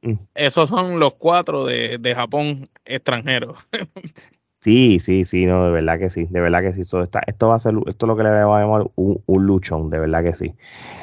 [0.01, 0.19] mm.
[0.35, 3.57] Esos son los cuatro de, de Japón extranjeros.
[4.61, 6.81] sí, sí, sí, no, de verdad que sí, de verdad que sí.
[6.81, 9.45] Esto, esto va a ser, esto es lo que le vamos a llamar un, un
[9.47, 10.53] luchón, de verdad que sí.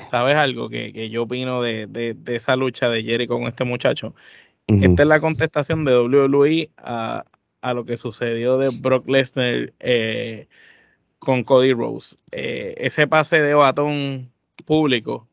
[0.08, 3.64] ¿Sabes algo que, que yo opino de, de, de, esa lucha de Jerry con este
[3.64, 4.14] muchacho?
[4.68, 7.24] Esta es la contestación de WWE a,
[7.72, 10.48] lo que sucedió de Brock Lesnar eh,
[11.20, 12.16] con Cody Rose.
[12.32, 14.32] Eh, ese pase de batón
[14.64, 15.28] público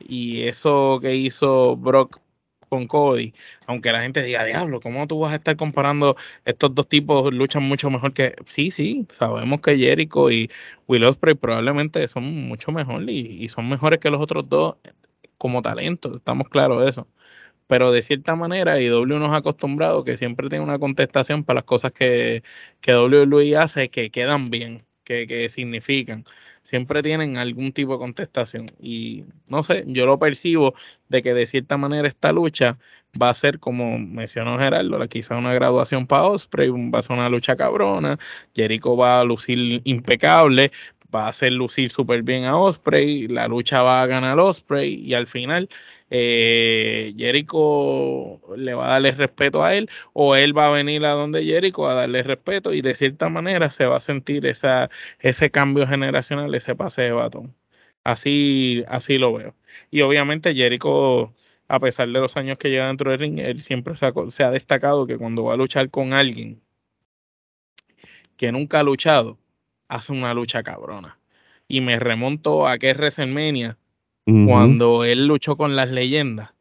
[0.00, 2.20] y eso que hizo Brock
[2.68, 3.32] con Cody,
[3.66, 7.32] aunque la gente diga, diablo, ¿cómo tú vas a estar comparando estos dos tipos?
[7.32, 8.34] Luchan mucho mejor que...
[8.44, 10.50] Sí, sí, sabemos que Jericho y
[10.88, 14.76] Will Ospreay probablemente son mucho mejor y, y son mejores que los otros dos
[15.38, 17.06] como talento, estamos claros de eso
[17.66, 21.58] pero de cierta manera y W nos ha acostumbrado que siempre tiene una contestación para
[21.58, 22.42] las cosas que,
[22.80, 26.24] que WWE hace que quedan bien, que, que significan.
[26.62, 28.66] Siempre tienen algún tipo de contestación.
[28.80, 30.74] Y no sé, yo lo percibo
[31.08, 32.78] de que de cierta manera esta lucha
[33.20, 37.28] va a ser como mencionó Gerardo, quizá una graduación para Osprey, va a ser una
[37.28, 38.18] lucha cabrona,
[38.54, 40.72] Jericho va a lucir impecable,
[41.14, 45.14] va a hacer lucir súper bien a Osprey, la lucha va a ganar Osprey y
[45.14, 45.68] al final
[46.10, 51.10] eh, Jericho le va a darle respeto a él o él va a venir a
[51.10, 54.90] donde Jericho a darle respeto y de cierta manera se va a sentir esa,
[55.20, 57.54] ese cambio generacional, ese pase de batón.
[58.04, 59.56] Así, así lo veo.
[59.90, 61.34] Y obviamente Jericho,
[61.68, 64.06] a pesar de los años que lleva dentro del ring, él siempre se
[64.44, 66.60] ha, destacado que cuando va a luchar con alguien
[68.36, 69.38] que nunca ha luchado,
[69.88, 71.18] hace una lucha cabrona.
[71.68, 73.78] Y me remonto a que es WrestleMania
[74.24, 76.54] cuando él luchó con las leyendas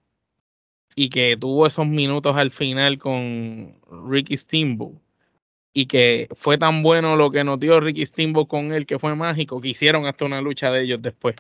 [0.95, 3.76] y que tuvo esos minutos al final con
[4.07, 4.93] Ricky Steamboat
[5.74, 9.16] y que fue tan bueno lo que nos dio Ricky Steamboat con él que fue
[9.16, 11.36] mágico que hicieron hasta una lucha de ellos después.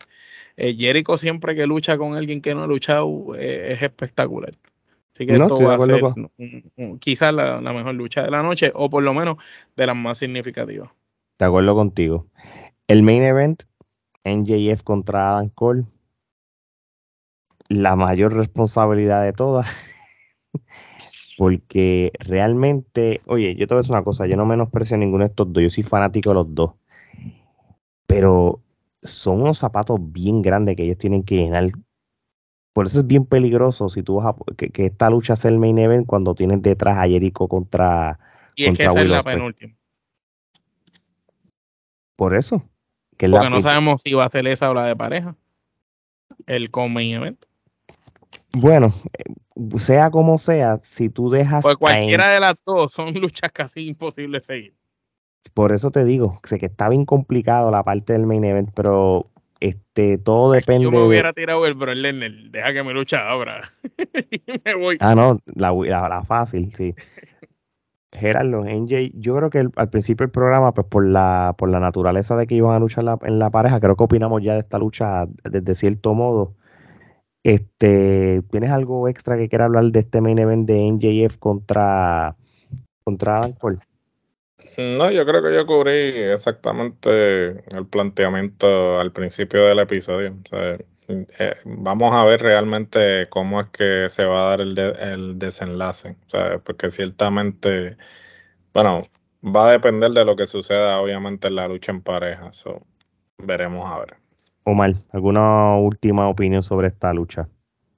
[0.57, 4.53] Eh, Jericho siempre que lucha con alguien que no ha luchado eh, es espectacular.
[5.13, 6.01] Así que esto va a ser
[6.99, 9.37] quizás la, mejor lucha de la noche o por lo menos
[9.75, 10.89] de las más significativas.
[11.37, 12.25] De acuerdo contigo.
[12.87, 13.63] El main event,
[14.23, 15.83] NJF contra Adam Cole
[17.73, 19.67] la mayor responsabilidad de todas.
[21.37, 25.23] Porque realmente, oye, yo te voy a decir una cosa, yo no menosprecio a ninguno
[25.23, 26.73] de estos dos, yo soy fanático de los dos.
[28.05, 28.61] Pero
[29.01, 31.69] son unos zapatos bien grandes que ellos tienen que llenar.
[32.73, 35.77] Por eso es bien peligroso si tú vas a, que, esta lucha sea el main
[35.77, 38.19] event cuando tienes detrás a Jericho contra.
[38.55, 39.75] Y es que esa es la penúltima.
[42.15, 42.63] Por eso.
[43.17, 45.35] Que Porque no sabemos si va a ser esa o la de pareja.
[46.47, 47.45] El main event.
[48.55, 48.93] Bueno,
[49.77, 51.63] sea como sea, si tú dejas.
[51.63, 54.73] Pues cualquiera de las dos son luchas casi imposibles de seguir.
[55.53, 59.27] Por eso te digo, sé que está bien complicado la parte del main event, pero
[59.59, 60.85] este todo depende.
[60.85, 63.61] Yo me hubiera tirado el Bro deja que me lucha ahora.
[64.31, 64.97] y me voy.
[64.99, 66.95] Ah, no, la, la, fácil, sí.
[68.11, 72.35] Gerardo, NJ, yo creo que al principio del programa, pues por la, por la naturaleza
[72.35, 75.25] de que iban a luchar en la pareja, creo que opinamos ya de esta lucha
[75.43, 76.53] desde cierto modo.
[77.43, 82.35] Este, ¿Tienes algo extra que quieras hablar de este main event de NJF contra,
[83.03, 83.79] contra Cole?
[84.77, 90.35] No, yo creo que yo cubrí exactamente el planteamiento al principio del episodio.
[91.07, 96.15] Eh, vamos a ver realmente cómo es que se va a dar el, el desenlace.
[96.63, 97.97] porque ciertamente,
[98.73, 99.03] bueno,
[99.43, 102.51] va a depender de lo que suceda, obviamente, en la lucha en pareja.
[103.37, 104.22] veremos a ver.
[104.63, 107.47] Omar, ¿alguna última opinión sobre esta lucha?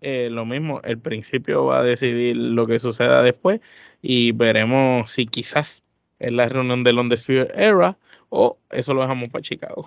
[0.02, 3.62] Eh, lo mismo, el principio va a decidir lo que suceda después
[4.02, 5.84] y veremos si quizás
[6.20, 7.98] es la reunión del Undisputed Era
[8.30, 9.86] o eso lo dejamos para Chicago.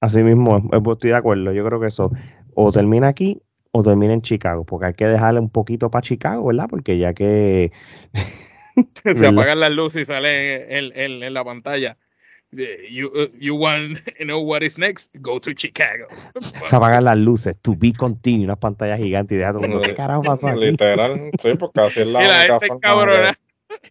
[0.00, 1.52] Así mismo, estoy de acuerdo.
[1.52, 2.12] Yo creo que eso
[2.54, 3.40] o termina aquí
[3.72, 6.66] o termina en Chicago, porque hay que dejarle un poquito para Chicago, ¿verdad?
[6.68, 7.72] Porque ya que...
[9.14, 11.96] Se apagan las luces y sale en, la pantalla.
[12.90, 15.10] You, uh, you want to know what is next?
[15.20, 16.06] Go to Chicago.
[16.68, 19.84] Se apagan las luces, to be continued, una pantalla gigante y deja todo el mundo,
[19.84, 20.66] ¿qué carajo pasó aquí?
[20.66, 23.34] Literal, sí, porque así es la y la gente cabrona.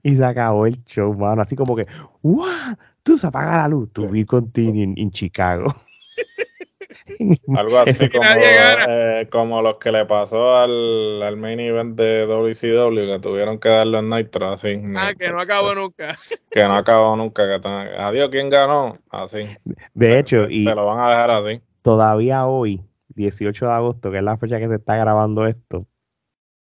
[0.02, 1.88] Y se acabó el show, mano, así como que,
[2.22, 2.76] ¡wow!
[3.04, 5.76] Tú se apaga la luz, to be continued in Chicago.
[7.58, 13.14] Algo así como, eh, como los que le pasó al, al, main event de WCW,
[13.14, 14.82] que tuvieron que darle en Nitro, así.
[14.96, 16.18] Ah, que no acabó nunca.
[16.50, 17.60] Que no acabó nunca.
[17.60, 18.98] Que adiós, ¿quién ganó?
[19.10, 19.48] Así.
[19.94, 20.66] De hecho, y.
[20.66, 21.62] Te lo van a dejar así.
[21.82, 22.82] Todavía hoy,
[23.16, 25.86] 18 de agosto, que es la fecha que se está grabando esto,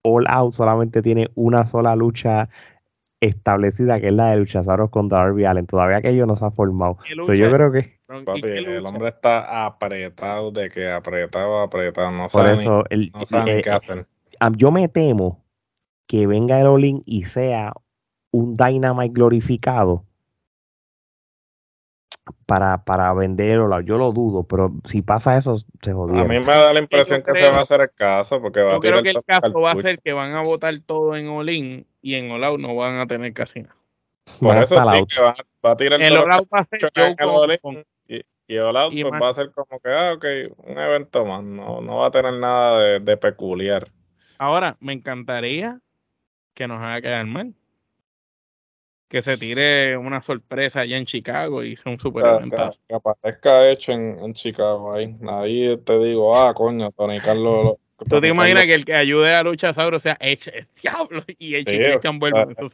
[0.03, 2.49] All Out solamente tiene una sola lucha
[3.21, 5.67] establecida, que es la de luchasaros contra Darby Allen.
[5.67, 6.99] Todavía aquello no se ha formado.
[7.15, 12.11] yo creo que el hombre está apretado de que apretado, apretado.
[12.11, 14.07] No Por sabe, eso, ni, no sabe eh, qué hacer.
[14.57, 15.45] Yo me temo
[16.07, 17.73] que venga el Olin y sea
[18.33, 20.05] un Dynamite glorificado
[22.47, 23.81] para, para venderlo.
[23.81, 26.21] Yo lo dudo, pero si pasa eso, se jodió.
[26.21, 28.41] A mí me da la impresión que se va a hacer el caso.
[28.41, 30.77] Porque va yo a creo que el caso va a ser que van a votar
[30.81, 33.77] todo en Olin y en Olau no van a tener casi nada.
[34.41, 35.35] Por eso sí, que va,
[35.65, 37.85] va, a tirar el Olau va a ser Joe con,
[38.51, 40.25] y All Out pues, va a ser como que, ah, ok,
[40.67, 43.87] un evento más, no, no va a tener nada de, peculiar.
[44.39, 45.79] Ahora, me encantaría
[46.53, 47.55] que nos haga quedar mal.
[49.09, 52.71] Que se tire una sorpresa allá en Chicago y sea un super evento.
[52.89, 55.15] Que, aparezca hecho en, en Chicago ahí.
[55.29, 57.77] Ahí te digo, ah, coño, Tony Carlos
[58.09, 61.55] ¿Tú te imaginas que el que ayude a Lucha Sauro sea Eche, el diablo y
[61.55, 62.47] el sí, Christian vuelve?
[62.53, 62.67] Eso,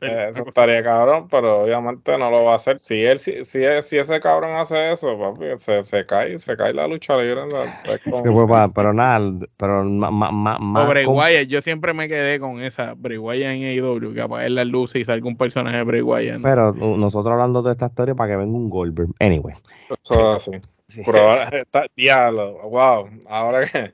[0.46, 2.80] estaría cabrón, pero obviamente no lo va a hacer.
[2.80, 6.72] Si él, si, si, si ese cabrón hace eso, papi, se, se cae, se cae
[6.72, 7.42] la lucha libre.
[8.74, 10.88] pero nada, pero más.
[10.88, 14.66] Bray Wyatt, yo siempre me quedé con esa Bray Wyatt en AEW, que apague las
[14.66, 16.40] luces y salga un personaje de Bray Wyatt.
[16.42, 19.10] Pero nosotros hablando de esta historia para que venga un Goldberg.
[19.20, 19.54] Anyway.
[20.02, 20.52] Eso así.
[21.04, 23.92] Pero ahora está, diablo, wow, ahora que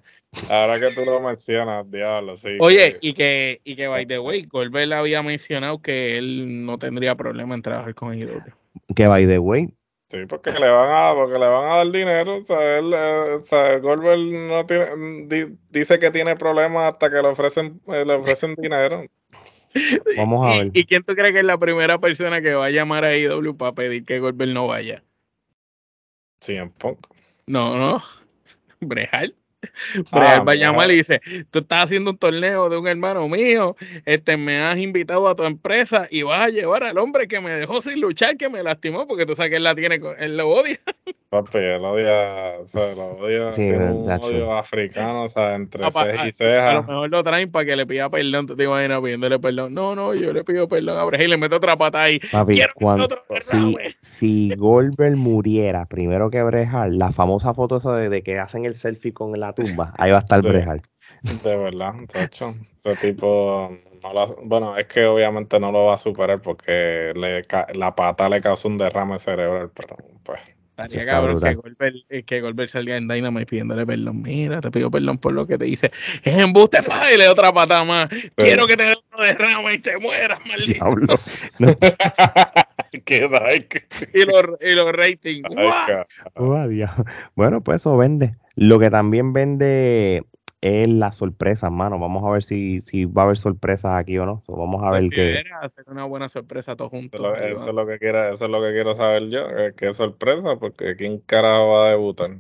[0.49, 2.57] Ahora que tú lo mencionas, diablo, sí.
[2.59, 7.15] Oye, y que, y que by the way, Goldberg había mencionado que él no tendría
[7.17, 8.41] problema en trabajar con IW.
[8.97, 9.75] Que by the way.
[10.09, 12.37] Sí, porque le van a, porque le van a dar dinero.
[12.37, 17.17] O sea, él, eh, o sea, Goldberg no tiene, dice que tiene problemas hasta que
[17.17, 19.05] le ofrecen, eh, le ofrecen dinero.
[20.19, 20.71] Vamos a ver.
[20.75, 23.57] ¿Y, quién tú crees que es la primera persona que va a llamar a IW
[23.57, 25.03] para pedir que Goldberg no vaya?
[26.41, 27.09] Sí, un poco.
[27.47, 28.03] No, no.
[28.81, 29.35] Brejal.
[30.11, 33.77] Ah, va a llamar y dice, tú estás haciendo un torneo de un hermano mío,
[34.05, 37.51] este, me has invitado a tu empresa y vas a llevar al hombre que me
[37.51, 40.49] dejó sin luchar, que me lastimó, porque tú sabes que él la tiene, él lo
[40.49, 40.79] odia.
[41.33, 46.29] Papi, él odia, o sea, lo odia, sí, un odio africano, o sea, entre ceja
[46.29, 46.69] y ceja.
[46.69, 49.73] A lo mejor lo traen para que le pida perdón, tú te imaginas pidiéndole perdón.
[49.73, 52.21] No, no, yo le pido perdón a Brejil, le meto otra pata ahí.
[52.31, 53.09] Papi, cuando,
[53.41, 58.67] si, si Goldberg muriera primero que Brejal, la famosa foto esa de, de, que hacen
[58.67, 60.83] el selfie con la tumba, ahí va a estar Brejal.
[61.23, 63.71] De verdad, hecho, ese tipo
[64.43, 68.69] bueno, es que obviamente no lo va a superar porque le, la pata le causa
[68.69, 70.41] un derrame cerebral, pero pues
[70.71, 74.23] Estaría cabrón que Goldberg, eh, que Goldberg salga en Dynamite pidiéndole perdón.
[74.23, 75.93] Mira, te pido perdón por lo que te hice.
[76.25, 76.79] Es embuste,
[77.13, 78.09] y le otra pata más.
[78.37, 80.87] Quiero que te dé otro derrame y te mueras, maldito.
[84.15, 85.49] y los, y los ratings.
[87.35, 88.35] bueno, pues eso vende.
[88.55, 90.25] Lo que también vende
[90.63, 91.99] es la sorpresa, mano.
[91.99, 94.43] Vamos a ver si, si va a haber sorpresas aquí o no.
[94.47, 95.43] vamos a ver qué.
[95.61, 97.21] hacer una buena sorpresa todos juntos.
[97.41, 99.41] Eso, es lo que quiero, eso es lo que quiero saber yo.
[99.51, 100.57] Eh, ¿Qué sorpresa?
[100.57, 102.31] Porque ¿quién carajo va a debutar?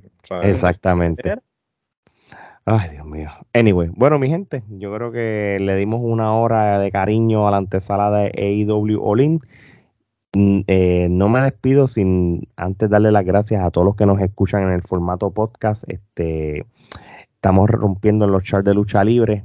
[0.43, 1.35] Exactamente.
[2.65, 3.29] Ay, Dios mío.
[3.53, 7.57] Anyway, bueno, mi gente, yo creo que le dimos una hora de cariño a la
[7.57, 9.39] antesala de AEW All mm,
[10.35, 14.62] eh, no me despido sin antes darle las gracias a todos los que nos escuchan
[14.64, 15.85] en el formato podcast.
[15.89, 16.66] Este,
[17.35, 19.45] Estamos rompiendo los charts de lucha libre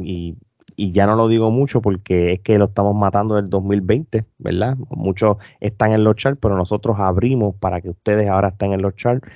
[0.00, 0.38] y
[0.78, 4.76] y ya no lo digo mucho porque es que lo estamos matando del 2020, ¿verdad?
[4.90, 8.94] Muchos están en los charts, pero nosotros abrimos para que ustedes ahora estén en los
[8.94, 9.28] charts.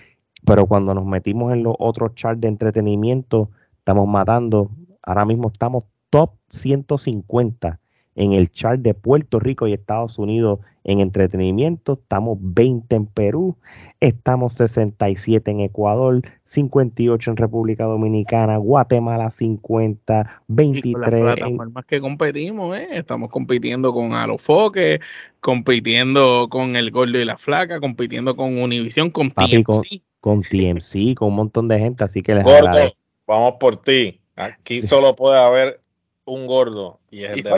[0.46, 4.70] Pero cuando nos metimos en los otros charts de entretenimiento, estamos matando.
[5.02, 7.80] Ahora mismo estamos top 150
[8.14, 13.56] en el chart de Puerto Rico y Estados Unidos en entretenimiento, estamos 20 en Perú,
[14.00, 22.00] estamos 67 en Ecuador, 58 en República Dominicana, Guatemala 50, 23 y con las que
[22.00, 22.88] competimos, ¿eh?
[22.92, 25.00] estamos compitiendo con Alofoque,
[25.40, 30.02] compitiendo con El Gordo y la Flaca, compitiendo con Univision, con TMC.
[30.20, 32.92] Con, TMC, con un montón de gente, así que les Gordo,
[33.26, 34.20] vamos por ti.
[34.34, 35.81] Aquí solo puede haber
[36.24, 37.50] un gordo y es el de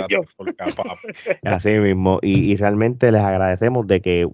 [1.42, 4.28] la Así mismo, y, realmente les agradecemos de que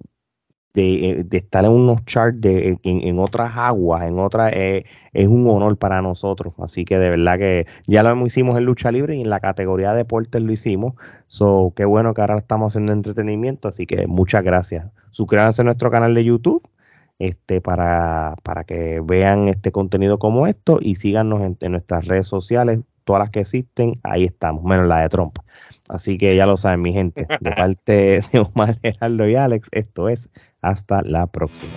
[0.72, 5.76] de, estar en unos charts de, en, otras aguas, en otras, eh, es un honor
[5.76, 6.54] para nosotros.
[6.58, 9.90] Así que de verdad que ya lo hicimos en lucha libre y en la categoría
[9.90, 10.94] de deportes lo hicimos.
[11.26, 13.66] So, qué bueno que ahora estamos haciendo entretenimiento.
[13.66, 14.86] Así que muchas gracias.
[15.10, 16.62] Suscríbanse a nuestro canal de YouTube
[17.18, 22.78] este, para, para que vean este contenido como esto y síganos en nuestras redes sociales
[23.10, 25.36] todas las que existen, ahí estamos, menos la de Trump.
[25.88, 27.26] Así que ya lo saben, mi gente.
[27.40, 30.30] De parte de Omar Geraldo y Alex, esto es
[30.62, 31.72] hasta la próxima.